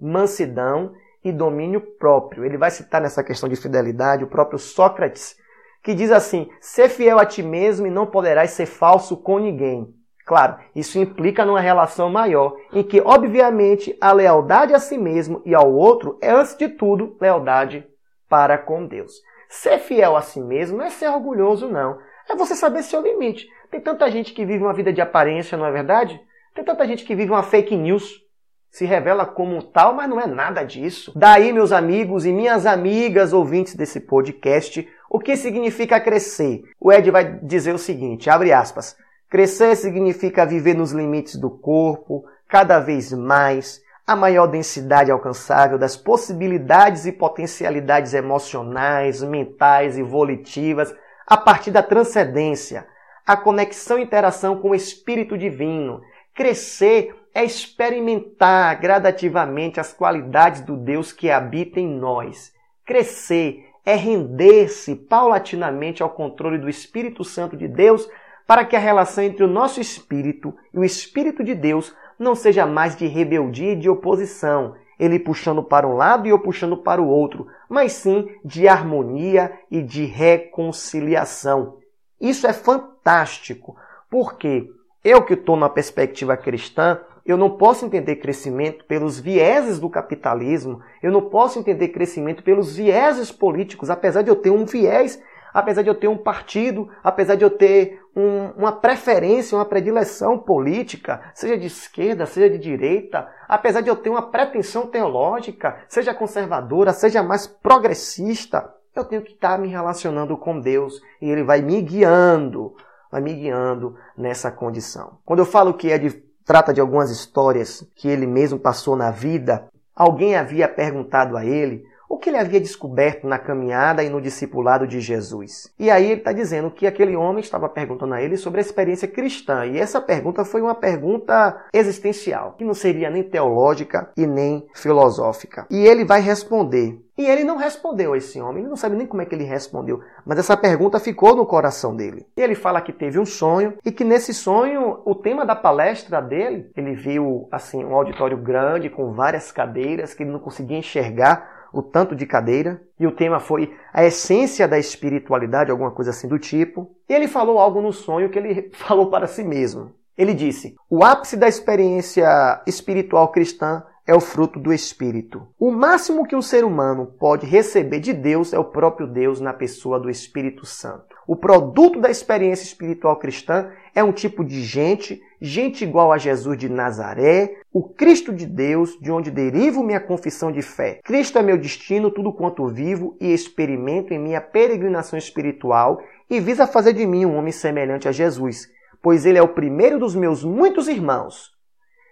mansidão 0.00 0.92
e 1.24 1.32
domínio 1.32 1.80
próprio. 1.98 2.44
Ele 2.44 2.56
vai 2.56 2.70
citar 2.70 3.00
nessa 3.00 3.24
questão 3.24 3.48
de 3.48 3.56
fidelidade 3.56 4.22
o 4.22 4.28
próprio 4.28 4.56
Sócrates, 4.56 5.34
que 5.82 5.92
diz 5.92 6.12
assim: 6.12 6.48
Ser 6.60 6.88
fiel 6.88 7.18
a 7.18 7.26
ti 7.26 7.42
mesmo 7.42 7.88
e 7.88 7.90
não 7.90 8.06
poderás 8.06 8.52
ser 8.52 8.66
falso 8.66 9.16
com 9.16 9.40
ninguém. 9.40 9.92
Claro, 10.24 10.58
isso 10.76 10.96
implica 10.96 11.44
numa 11.44 11.60
relação 11.60 12.08
maior, 12.08 12.54
em 12.72 12.84
que, 12.84 13.00
obviamente, 13.00 13.98
a 14.00 14.12
lealdade 14.12 14.72
a 14.72 14.78
si 14.78 14.96
mesmo 14.96 15.42
e 15.44 15.56
ao 15.56 15.74
outro 15.74 16.16
é, 16.22 16.30
antes 16.30 16.56
de 16.56 16.68
tudo, 16.68 17.16
lealdade 17.20 17.84
para 18.28 18.56
com 18.56 18.86
Deus. 18.86 19.10
Ser 19.50 19.78
fiel 19.80 20.16
a 20.16 20.22
si 20.22 20.40
mesmo 20.40 20.78
não 20.78 20.84
é 20.84 20.90
ser 20.90 21.08
orgulhoso, 21.08 21.68
não. 21.68 21.98
É 22.28 22.36
você 22.36 22.54
saber 22.54 22.82
seu 22.84 23.02
limite. 23.02 23.48
Tem 23.70 23.80
tanta 23.80 24.10
gente 24.10 24.32
que 24.32 24.46
vive 24.46 24.62
uma 24.62 24.72
vida 24.72 24.92
de 24.92 25.00
aparência, 25.00 25.58
não 25.58 25.66
é 25.66 25.72
verdade? 25.72 26.18
Tem 26.54 26.64
tanta 26.64 26.86
gente 26.86 27.04
que 27.04 27.14
vive 27.14 27.32
uma 27.32 27.42
fake 27.42 27.76
news, 27.76 28.24
se 28.70 28.84
revela 28.84 29.26
como 29.26 29.60
tal, 29.62 29.92
mas 29.92 30.08
não 30.08 30.20
é 30.20 30.26
nada 30.26 30.62
disso. 30.62 31.12
Daí, 31.16 31.52
meus 31.52 31.72
amigos 31.72 32.24
e 32.24 32.32
minhas 32.32 32.64
amigas 32.64 33.32
ouvintes 33.32 33.74
desse 33.74 34.00
podcast, 34.00 34.88
o 35.10 35.18
que 35.18 35.36
significa 35.36 36.00
crescer? 36.00 36.62
O 36.80 36.92
Ed 36.92 37.10
vai 37.10 37.40
dizer 37.42 37.74
o 37.74 37.78
seguinte, 37.78 38.30
abre 38.30 38.52
aspas, 38.52 38.96
Crescer 39.30 39.76
significa 39.76 40.44
viver 40.44 40.74
nos 40.74 40.90
limites 40.90 41.36
do 41.36 41.48
corpo, 41.48 42.24
cada 42.48 42.80
vez 42.80 43.12
mais, 43.12 43.80
a 44.10 44.16
maior 44.16 44.48
densidade 44.48 45.08
alcançável 45.08 45.78
das 45.78 45.96
possibilidades 45.96 47.06
e 47.06 47.12
potencialidades 47.12 48.12
emocionais, 48.12 49.22
mentais 49.22 49.96
e 49.96 50.02
volitivas 50.02 50.92
a 51.24 51.36
partir 51.36 51.70
da 51.70 51.80
transcendência, 51.80 52.88
a 53.24 53.36
conexão 53.36 54.00
e 54.00 54.02
interação 54.02 54.60
com 54.60 54.70
o 54.70 54.74
Espírito 54.74 55.38
Divino. 55.38 56.00
Crescer 56.34 57.14
é 57.32 57.44
experimentar 57.44 58.80
gradativamente 58.80 59.78
as 59.78 59.92
qualidades 59.92 60.62
do 60.62 60.76
Deus 60.76 61.12
que 61.12 61.30
habita 61.30 61.78
em 61.78 61.86
nós. 61.86 62.52
Crescer 62.84 63.64
é 63.86 63.94
render-se 63.94 64.96
paulatinamente 64.96 66.02
ao 66.02 66.10
controle 66.10 66.58
do 66.58 66.68
Espírito 66.68 67.22
Santo 67.22 67.56
de 67.56 67.68
Deus 67.68 68.10
para 68.44 68.64
que 68.64 68.74
a 68.74 68.80
relação 68.80 69.22
entre 69.22 69.44
o 69.44 69.48
nosso 69.48 69.80
espírito 69.80 70.52
e 70.74 70.80
o 70.80 70.84
Espírito 70.84 71.44
de 71.44 71.54
Deus 71.54 71.94
não 72.20 72.34
seja 72.34 72.66
mais 72.66 72.94
de 72.94 73.06
rebeldia 73.06 73.72
e 73.72 73.76
de 73.76 73.88
oposição, 73.88 74.74
ele 74.98 75.18
puxando 75.18 75.62
para 75.62 75.88
um 75.88 75.96
lado 75.96 76.26
e 76.26 76.30
eu 76.30 76.38
puxando 76.38 76.76
para 76.76 77.00
o 77.00 77.08
outro, 77.08 77.46
mas 77.66 77.92
sim 77.92 78.28
de 78.44 78.68
harmonia 78.68 79.50
e 79.70 79.82
de 79.82 80.04
reconciliação. 80.04 81.78
Isso 82.20 82.46
é 82.46 82.52
fantástico, 82.52 83.74
porque 84.10 84.70
eu 85.02 85.22
que 85.22 85.32
estou 85.32 85.56
na 85.56 85.70
perspectiva 85.70 86.36
cristã, 86.36 87.00
eu 87.24 87.38
não 87.38 87.56
posso 87.56 87.86
entender 87.86 88.16
crescimento 88.16 88.84
pelos 88.84 89.18
vieses 89.18 89.78
do 89.80 89.88
capitalismo, 89.88 90.82
eu 91.02 91.10
não 91.10 91.22
posso 91.22 91.58
entender 91.58 91.88
crescimento 91.88 92.42
pelos 92.42 92.76
vieses 92.76 93.32
políticos, 93.32 93.88
apesar 93.88 94.20
de 94.20 94.28
eu 94.28 94.36
ter 94.36 94.50
um 94.50 94.66
viés 94.66 95.18
apesar 95.52 95.82
de 95.82 95.88
eu 95.88 95.94
ter 95.94 96.08
um 96.08 96.16
partido, 96.16 96.88
apesar 97.02 97.34
de 97.34 97.44
eu 97.44 97.50
ter 97.50 97.99
um, 98.16 98.50
uma 98.56 98.72
preferência, 98.72 99.56
uma 99.56 99.64
predileção 99.64 100.38
política, 100.38 101.20
seja 101.34 101.56
de 101.56 101.66
esquerda, 101.66 102.26
seja 102.26 102.50
de 102.50 102.58
direita, 102.58 103.28
apesar 103.48 103.80
de 103.80 103.88
eu 103.88 103.96
ter 103.96 104.10
uma 104.10 104.30
pretensão 104.30 104.86
teológica, 104.86 105.78
seja 105.88 106.14
conservadora, 106.14 106.92
seja 106.92 107.22
mais 107.22 107.46
progressista, 107.46 108.74
eu 108.94 109.04
tenho 109.04 109.22
que 109.22 109.32
estar 109.32 109.58
me 109.58 109.68
relacionando 109.68 110.36
com 110.36 110.58
Deus 110.58 111.00
e 111.22 111.30
Ele 111.30 111.44
vai 111.44 111.62
me 111.62 111.80
guiando, 111.80 112.74
vai 113.10 113.20
me 113.20 113.34
guiando 113.34 113.96
nessa 114.16 114.50
condição. 114.50 115.18
Quando 115.24 115.40
eu 115.40 115.46
falo 115.46 115.74
que 115.74 115.90
é 115.90 115.98
de, 115.98 116.10
trata 116.44 116.72
de 116.72 116.80
algumas 116.80 117.10
histórias 117.10 117.86
que 117.94 118.08
ele 118.08 118.26
mesmo 118.26 118.58
passou 118.58 118.96
na 118.96 119.10
vida, 119.10 119.68
alguém 119.94 120.36
havia 120.36 120.68
perguntado 120.68 121.36
a 121.36 121.44
ele 121.44 121.84
o 122.10 122.18
que 122.18 122.28
ele 122.28 122.38
havia 122.38 122.60
descoberto 122.60 123.24
na 123.24 123.38
caminhada 123.38 124.02
e 124.02 124.10
no 124.10 124.20
discipulado 124.20 124.84
de 124.84 125.00
Jesus. 125.00 125.72
E 125.78 125.88
aí 125.88 126.06
ele 126.10 126.18
está 126.18 126.32
dizendo 126.32 126.68
que 126.68 126.84
aquele 126.84 127.14
homem 127.14 127.38
estava 127.38 127.68
perguntando 127.68 128.14
a 128.14 128.20
ele 128.20 128.36
sobre 128.36 128.58
a 128.58 128.62
experiência 128.62 129.06
cristã. 129.06 129.64
E 129.64 129.78
essa 129.78 130.00
pergunta 130.00 130.44
foi 130.44 130.60
uma 130.60 130.74
pergunta 130.74 131.64
existencial, 131.72 132.56
que 132.58 132.64
não 132.64 132.74
seria 132.74 133.08
nem 133.10 133.22
teológica 133.22 134.10
e 134.16 134.26
nem 134.26 134.66
filosófica. 134.74 135.68
E 135.70 135.86
ele 135.86 136.04
vai 136.04 136.20
responder. 136.20 136.98
E 137.16 137.26
ele 137.26 137.44
não 137.44 137.58
respondeu 137.58 138.14
a 138.14 138.16
esse 138.16 138.40
homem, 138.40 138.62
ele 138.62 138.70
não 138.70 138.76
sabe 138.76 138.96
nem 138.96 139.06
como 139.06 139.20
é 139.20 139.26
que 139.26 139.34
ele 139.34 139.44
respondeu, 139.44 140.00
mas 140.24 140.38
essa 140.38 140.56
pergunta 140.56 140.98
ficou 140.98 141.36
no 141.36 141.44
coração 141.44 141.94
dele. 141.94 142.26
E 142.34 142.40
ele 142.40 142.54
fala 142.54 142.80
que 142.80 142.94
teve 142.94 143.18
um 143.18 143.26
sonho 143.26 143.74
e 143.84 143.92
que 143.92 144.04
nesse 144.04 144.32
sonho 144.32 145.02
o 145.04 145.14
tema 145.14 145.44
da 145.44 145.54
palestra 145.54 146.22
dele, 146.22 146.70
ele 146.74 146.94
viu 146.94 147.46
assim 147.52 147.84
um 147.84 147.94
auditório 147.94 148.38
grande 148.38 148.88
com 148.88 149.12
várias 149.12 149.52
cadeiras 149.52 150.14
que 150.14 150.22
ele 150.22 150.32
não 150.32 150.38
conseguia 150.38 150.78
enxergar 150.78 151.59
o 151.72 151.82
tanto 151.82 152.14
de 152.14 152.26
cadeira, 152.26 152.82
e 152.98 153.06
o 153.06 153.12
tema 153.12 153.40
foi 153.40 153.74
a 153.92 154.04
essência 154.04 154.66
da 154.66 154.78
espiritualidade, 154.78 155.70
alguma 155.70 155.90
coisa 155.90 156.10
assim 156.10 156.28
do 156.28 156.38
tipo. 156.38 156.90
E 157.08 157.14
ele 157.14 157.28
falou 157.28 157.58
algo 157.58 157.80
no 157.80 157.92
sonho 157.92 158.30
que 158.30 158.38
ele 158.38 158.70
falou 158.74 159.10
para 159.10 159.26
si 159.26 159.42
mesmo. 159.42 159.92
Ele 160.16 160.34
disse: 160.34 160.74
O 160.88 161.04
ápice 161.04 161.36
da 161.36 161.48
experiência 161.48 162.62
espiritual 162.66 163.28
cristã 163.28 163.82
é 164.10 164.14
o 164.14 164.18
fruto 164.18 164.58
do 164.58 164.72
Espírito. 164.72 165.46
O 165.56 165.70
máximo 165.70 166.26
que 166.26 166.34
um 166.34 166.42
ser 166.42 166.64
humano 166.64 167.06
pode 167.06 167.46
receber 167.46 168.00
de 168.00 168.12
Deus 168.12 168.52
é 168.52 168.58
o 168.58 168.64
próprio 168.64 169.06
Deus 169.06 169.40
na 169.40 169.52
pessoa 169.52 170.00
do 170.00 170.10
Espírito 170.10 170.66
Santo. 170.66 171.14
O 171.28 171.36
produto 171.36 172.00
da 172.00 172.10
experiência 172.10 172.64
espiritual 172.64 173.14
cristã 173.20 173.70
é 173.94 174.02
um 174.02 174.10
tipo 174.10 174.44
de 174.44 174.62
gente, 174.62 175.22
gente 175.40 175.84
igual 175.84 176.10
a 176.10 176.18
Jesus 176.18 176.58
de 176.58 176.68
Nazaré, 176.68 177.54
o 177.72 177.84
Cristo 177.84 178.32
de 178.32 178.46
Deus, 178.46 178.98
de 179.00 179.12
onde 179.12 179.30
derivo 179.30 179.84
minha 179.84 180.00
confissão 180.00 180.50
de 180.50 180.60
fé. 180.60 180.98
Cristo 181.04 181.38
é 181.38 181.42
meu 181.42 181.56
destino, 181.56 182.10
tudo 182.10 182.32
quanto 182.32 182.66
vivo 182.66 183.16
e 183.20 183.32
experimento 183.32 184.12
em 184.12 184.18
minha 184.18 184.40
peregrinação 184.40 185.16
espiritual 185.16 186.00
e 186.28 186.40
visa 186.40 186.66
fazer 186.66 186.94
de 186.94 187.06
mim 187.06 187.26
um 187.26 187.36
homem 187.36 187.52
semelhante 187.52 188.08
a 188.08 188.12
Jesus, 188.12 188.66
pois 189.00 189.24
ele 189.24 189.38
é 189.38 189.42
o 189.42 189.54
primeiro 189.54 190.00
dos 190.00 190.16
meus 190.16 190.42
muitos 190.42 190.88
irmãos. 190.88 191.52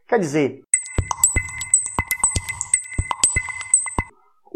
Quer 0.07 0.21
dizer, 0.21 0.63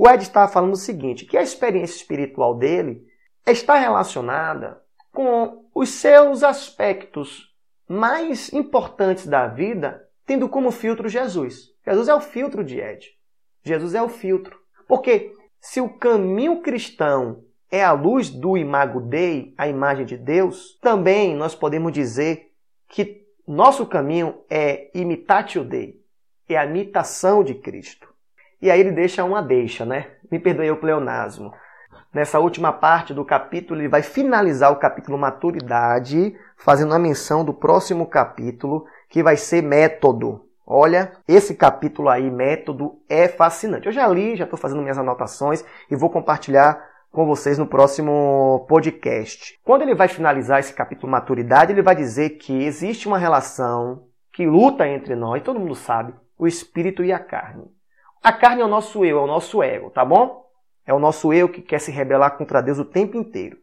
O 0.04 0.10
Ed 0.10 0.20
estava 0.20 0.50
falando 0.50 0.72
o 0.72 0.76
seguinte, 0.76 1.24
que 1.24 1.38
a 1.38 1.42
experiência 1.42 1.94
espiritual 1.94 2.56
dele 2.56 3.06
está 3.46 3.76
relacionada 3.76 4.82
com 5.12 5.64
os 5.72 5.90
seus 5.90 6.42
aspectos 6.42 7.54
mais 7.88 8.52
importantes 8.52 9.28
da 9.28 9.46
vida, 9.46 10.04
tendo 10.26 10.48
como 10.48 10.72
filtro 10.72 11.08
Jesus. 11.08 11.70
Jesus 11.86 12.08
é 12.08 12.14
o 12.16 12.20
filtro 12.20 12.64
de 12.64 12.80
Ed. 12.80 13.16
Jesus 13.62 13.94
é 13.94 14.02
o 14.02 14.08
filtro. 14.08 14.58
Porque 14.88 15.36
se 15.60 15.80
o 15.80 15.88
caminho 15.88 16.62
cristão 16.62 17.44
é 17.70 17.84
a 17.84 17.92
luz 17.92 18.28
do 18.28 18.56
imago 18.56 19.00
Dei, 19.00 19.54
a 19.56 19.68
imagem 19.68 20.04
de 20.04 20.16
Deus, 20.16 20.76
também 20.82 21.36
nós 21.36 21.54
podemos 21.54 21.92
dizer 21.92 22.50
que 22.88 23.24
nosso 23.46 23.86
caminho 23.86 24.42
é 24.50 24.90
imitatio 24.98 25.62
Dei, 25.62 26.02
é 26.48 26.56
a 26.56 26.66
imitação 26.66 27.44
de 27.44 27.54
Cristo. 27.54 28.11
E 28.62 28.70
aí 28.70 28.78
ele 28.78 28.92
deixa 28.92 29.24
uma 29.24 29.42
deixa, 29.42 29.84
né? 29.84 30.06
Me 30.30 30.38
perdoe 30.38 30.70
o 30.70 30.76
pleonasmo. 30.76 31.52
Nessa 32.14 32.38
última 32.38 32.72
parte 32.72 33.12
do 33.12 33.24
capítulo, 33.24 33.80
ele 33.80 33.88
vai 33.88 34.02
finalizar 34.02 34.70
o 34.70 34.76
capítulo 34.76 35.18
Maturidade, 35.18 36.32
fazendo 36.56 36.92
uma 36.92 36.98
menção 36.98 37.44
do 37.44 37.52
próximo 37.52 38.06
capítulo, 38.06 38.86
que 39.08 39.20
vai 39.20 39.36
ser 39.36 39.62
Método. 39.62 40.46
Olha, 40.64 41.10
esse 41.26 41.56
capítulo 41.56 42.08
aí, 42.08 42.30
Método, 42.30 43.00
é 43.08 43.26
fascinante. 43.26 43.86
Eu 43.86 43.92
já 43.92 44.06
li, 44.06 44.36
já 44.36 44.44
estou 44.44 44.58
fazendo 44.58 44.80
minhas 44.80 44.98
anotações 44.98 45.64
e 45.90 45.96
vou 45.96 46.08
compartilhar 46.08 46.80
com 47.10 47.26
vocês 47.26 47.58
no 47.58 47.66
próximo 47.66 48.64
podcast. 48.68 49.58
Quando 49.64 49.82
ele 49.82 49.96
vai 49.96 50.06
finalizar 50.06 50.60
esse 50.60 50.72
capítulo 50.72 51.10
Maturidade, 51.10 51.72
ele 51.72 51.82
vai 51.82 51.96
dizer 51.96 52.30
que 52.38 52.62
existe 52.62 53.08
uma 53.08 53.18
relação 53.18 54.04
que 54.32 54.46
luta 54.46 54.86
entre 54.86 55.16
nós, 55.16 55.42
todo 55.42 55.58
mundo 55.58 55.74
sabe, 55.74 56.14
o 56.38 56.46
espírito 56.46 57.02
e 57.02 57.12
a 57.12 57.18
carne. 57.18 57.64
A 58.22 58.32
carne 58.32 58.62
é 58.62 58.64
o 58.64 58.68
nosso 58.68 59.04
eu, 59.04 59.18
é 59.18 59.20
o 59.20 59.26
nosso 59.26 59.62
ego, 59.62 59.90
tá 59.90 60.04
bom? 60.04 60.46
É 60.86 60.94
o 60.94 60.98
nosso 60.98 61.32
eu 61.32 61.48
que 61.48 61.60
quer 61.60 61.80
se 61.80 61.90
rebelar 61.90 62.36
contra 62.36 62.60
Deus 62.60 62.78
o 62.78 62.84
tempo 62.84 63.16
inteiro. 63.16 63.56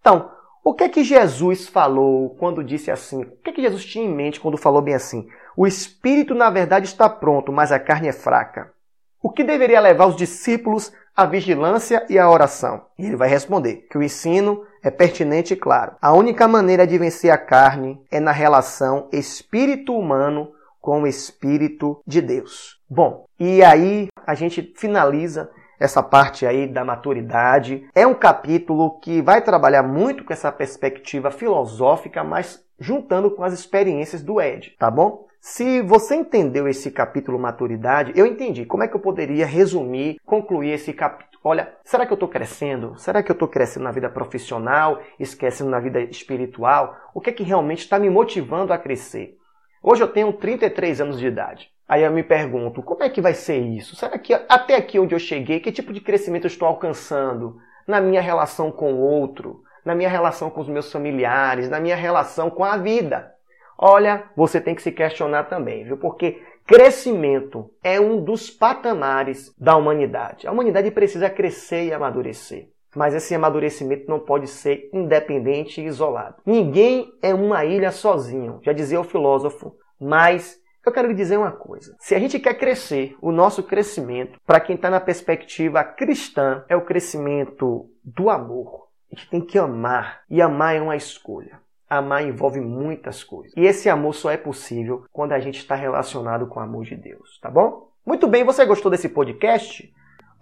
Então, 0.00 0.30
o 0.62 0.74
que 0.74 0.84
é 0.84 0.88
que 0.88 1.02
Jesus 1.02 1.66
falou 1.66 2.30
quando 2.36 2.62
disse 2.62 2.90
assim? 2.90 3.22
O 3.22 3.36
que 3.42 3.50
é 3.50 3.52
que 3.52 3.62
Jesus 3.62 3.84
tinha 3.84 4.04
em 4.04 4.14
mente 4.14 4.40
quando 4.40 4.56
falou 4.56 4.80
bem 4.80 4.94
assim? 4.94 5.28
O 5.56 5.66
espírito, 5.66 6.34
na 6.34 6.50
verdade, 6.50 6.86
está 6.86 7.08
pronto, 7.08 7.50
mas 7.50 7.72
a 7.72 7.80
carne 7.80 8.08
é 8.08 8.12
fraca. 8.12 8.72
O 9.20 9.30
que 9.30 9.42
deveria 9.42 9.80
levar 9.80 10.06
os 10.06 10.14
discípulos 10.14 10.92
à 11.16 11.26
vigilância 11.26 12.06
e 12.08 12.16
à 12.16 12.30
oração? 12.30 12.84
E 12.96 13.06
ele 13.06 13.16
vai 13.16 13.28
responder 13.28 13.86
que 13.90 13.98
o 13.98 14.02
ensino 14.02 14.64
é 14.84 14.90
pertinente 14.90 15.54
e 15.54 15.56
claro. 15.56 15.96
A 16.00 16.12
única 16.12 16.46
maneira 16.46 16.86
de 16.86 16.96
vencer 16.96 17.30
a 17.30 17.38
carne 17.38 18.00
é 18.08 18.20
na 18.20 18.30
relação 18.30 19.08
espírito 19.12 19.96
humano 19.96 20.52
com 20.86 21.02
o 21.02 21.06
Espírito 21.08 22.00
de 22.06 22.22
Deus. 22.22 22.80
Bom, 22.88 23.26
e 23.40 23.60
aí 23.60 24.06
a 24.24 24.36
gente 24.36 24.72
finaliza 24.76 25.50
essa 25.80 26.00
parte 26.00 26.46
aí 26.46 26.68
da 26.68 26.84
maturidade. 26.84 27.88
É 27.92 28.06
um 28.06 28.14
capítulo 28.14 29.00
que 29.00 29.20
vai 29.20 29.42
trabalhar 29.42 29.82
muito 29.82 30.22
com 30.22 30.32
essa 30.32 30.52
perspectiva 30.52 31.32
filosófica, 31.32 32.22
mas 32.22 32.64
juntando 32.78 33.32
com 33.32 33.42
as 33.42 33.52
experiências 33.52 34.22
do 34.22 34.40
Ed, 34.40 34.76
tá 34.78 34.88
bom? 34.88 35.26
Se 35.40 35.82
você 35.82 36.14
entendeu 36.14 36.68
esse 36.68 36.88
capítulo 36.92 37.36
maturidade, 37.36 38.12
eu 38.14 38.24
entendi. 38.24 38.64
Como 38.64 38.84
é 38.84 38.88
que 38.88 38.94
eu 38.94 39.00
poderia 39.00 39.44
resumir, 39.44 40.20
concluir 40.24 40.70
esse 40.70 40.92
capítulo? 40.92 41.40
Olha, 41.42 41.74
será 41.82 42.06
que 42.06 42.12
eu 42.12 42.16
estou 42.16 42.28
crescendo? 42.28 42.94
Será 42.96 43.24
que 43.24 43.30
eu 43.32 43.34
estou 43.34 43.48
crescendo 43.48 43.82
na 43.82 43.90
vida 43.90 44.08
profissional, 44.08 45.00
esquecendo 45.18 45.68
na 45.68 45.80
vida 45.80 46.00
espiritual? 46.00 46.96
O 47.12 47.20
que 47.20 47.30
é 47.30 47.32
que 47.32 47.42
realmente 47.42 47.80
está 47.80 47.98
me 47.98 48.08
motivando 48.08 48.72
a 48.72 48.78
crescer? 48.78 49.36
Hoje 49.82 50.02
eu 50.02 50.08
tenho 50.08 50.32
33 50.32 51.00
anos 51.00 51.18
de 51.18 51.26
idade. 51.26 51.70
Aí 51.88 52.02
eu 52.02 52.10
me 52.10 52.22
pergunto, 52.22 52.82
como 52.82 53.02
é 53.04 53.08
que 53.08 53.20
vai 53.20 53.34
ser 53.34 53.58
isso? 53.58 53.94
Será 53.94 54.18
que 54.18 54.34
até 54.34 54.74
aqui 54.74 54.98
onde 54.98 55.14
eu 55.14 55.18
cheguei, 55.18 55.60
que 55.60 55.70
tipo 55.70 55.92
de 55.92 56.00
crescimento 56.00 56.44
eu 56.44 56.48
estou 56.48 56.66
alcançando 56.66 57.58
na 57.86 58.00
minha 58.00 58.20
relação 58.20 58.72
com 58.72 58.94
o 58.94 59.00
outro, 59.00 59.62
na 59.84 59.94
minha 59.94 60.08
relação 60.08 60.50
com 60.50 60.60
os 60.60 60.68
meus 60.68 60.90
familiares, 60.90 61.68
na 61.68 61.78
minha 61.78 61.94
relação 61.94 62.50
com 62.50 62.64
a 62.64 62.76
vida? 62.76 63.32
Olha, 63.78 64.24
você 64.34 64.60
tem 64.60 64.74
que 64.74 64.82
se 64.82 64.90
questionar 64.90 65.44
também, 65.44 65.84
viu? 65.84 65.96
Porque 65.98 66.42
crescimento 66.66 67.70
é 67.84 68.00
um 68.00 68.22
dos 68.22 68.50
patamares 68.50 69.54
da 69.56 69.76
humanidade. 69.76 70.48
A 70.48 70.52
humanidade 70.52 70.90
precisa 70.90 71.30
crescer 71.30 71.84
e 71.84 71.92
amadurecer. 71.92 72.68
Mas 72.94 73.14
esse 73.14 73.34
amadurecimento 73.34 74.08
não 74.08 74.18
pode 74.18 74.46
ser 74.48 74.88
independente 74.92 75.80
e 75.80 75.86
isolado. 75.86 76.36
Ninguém 76.46 77.12
é 77.22 77.34
uma 77.34 77.64
ilha 77.64 77.90
sozinho, 77.90 78.60
já 78.62 78.72
dizia 78.72 79.00
o 79.00 79.04
filósofo. 79.04 79.76
Mas 80.00 80.60
eu 80.84 80.92
quero 80.92 81.08
lhe 81.08 81.14
dizer 81.14 81.36
uma 81.36 81.50
coisa: 81.50 81.96
se 81.98 82.14
a 82.14 82.18
gente 82.18 82.38
quer 82.38 82.54
crescer, 82.54 83.16
o 83.20 83.32
nosso 83.32 83.62
crescimento, 83.62 84.38
para 84.46 84.60
quem 84.60 84.76
está 84.76 84.88
na 84.88 85.00
perspectiva 85.00 85.82
cristã, 85.82 86.64
é 86.68 86.76
o 86.76 86.84
crescimento 86.84 87.90
do 88.04 88.30
amor. 88.30 88.86
A 89.12 89.16
gente 89.16 89.30
tem 89.30 89.40
que 89.40 89.58
amar. 89.58 90.22
E 90.30 90.40
amar 90.40 90.76
é 90.76 90.80
uma 90.80 90.96
escolha. 90.96 91.60
Amar 91.88 92.24
envolve 92.24 92.60
muitas 92.60 93.22
coisas. 93.22 93.52
E 93.56 93.64
esse 93.64 93.88
amor 93.88 94.14
só 94.14 94.30
é 94.30 94.36
possível 94.36 95.04
quando 95.12 95.32
a 95.32 95.38
gente 95.38 95.58
está 95.58 95.74
relacionado 95.74 96.46
com 96.46 96.58
o 96.58 96.62
amor 96.62 96.84
de 96.84 96.96
Deus, 96.96 97.38
tá 97.40 97.50
bom? 97.50 97.90
Muito 98.04 98.26
bem, 98.28 98.44
você 98.44 98.64
gostou 98.64 98.90
desse 98.90 99.08
podcast? 99.08 99.92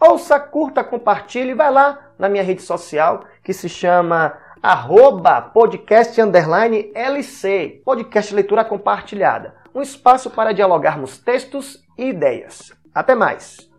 Ouça, 0.01 0.39
curta, 0.39 0.83
compartilhe 0.85 1.55
vai 1.55 1.71
lá 1.71 1.99
na 2.19 2.29
minha 2.29 2.43
rede 2.43 2.63
social 2.63 3.25
que 3.43 3.53
se 3.53 3.69
chama 3.69 4.37
arroba 4.63 5.43
podcast 5.43 6.21
underline 6.21 6.91
LC, 6.95 7.83
podcast 7.85 8.35
leitura 8.35 8.65
compartilhada. 8.65 9.55
Um 9.75 9.83
espaço 9.83 10.31
para 10.31 10.53
dialogarmos 10.53 11.19
textos 11.19 11.85
e 11.99 12.09
ideias. 12.09 12.73
Até 12.95 13.15
mais! 13.15 13.69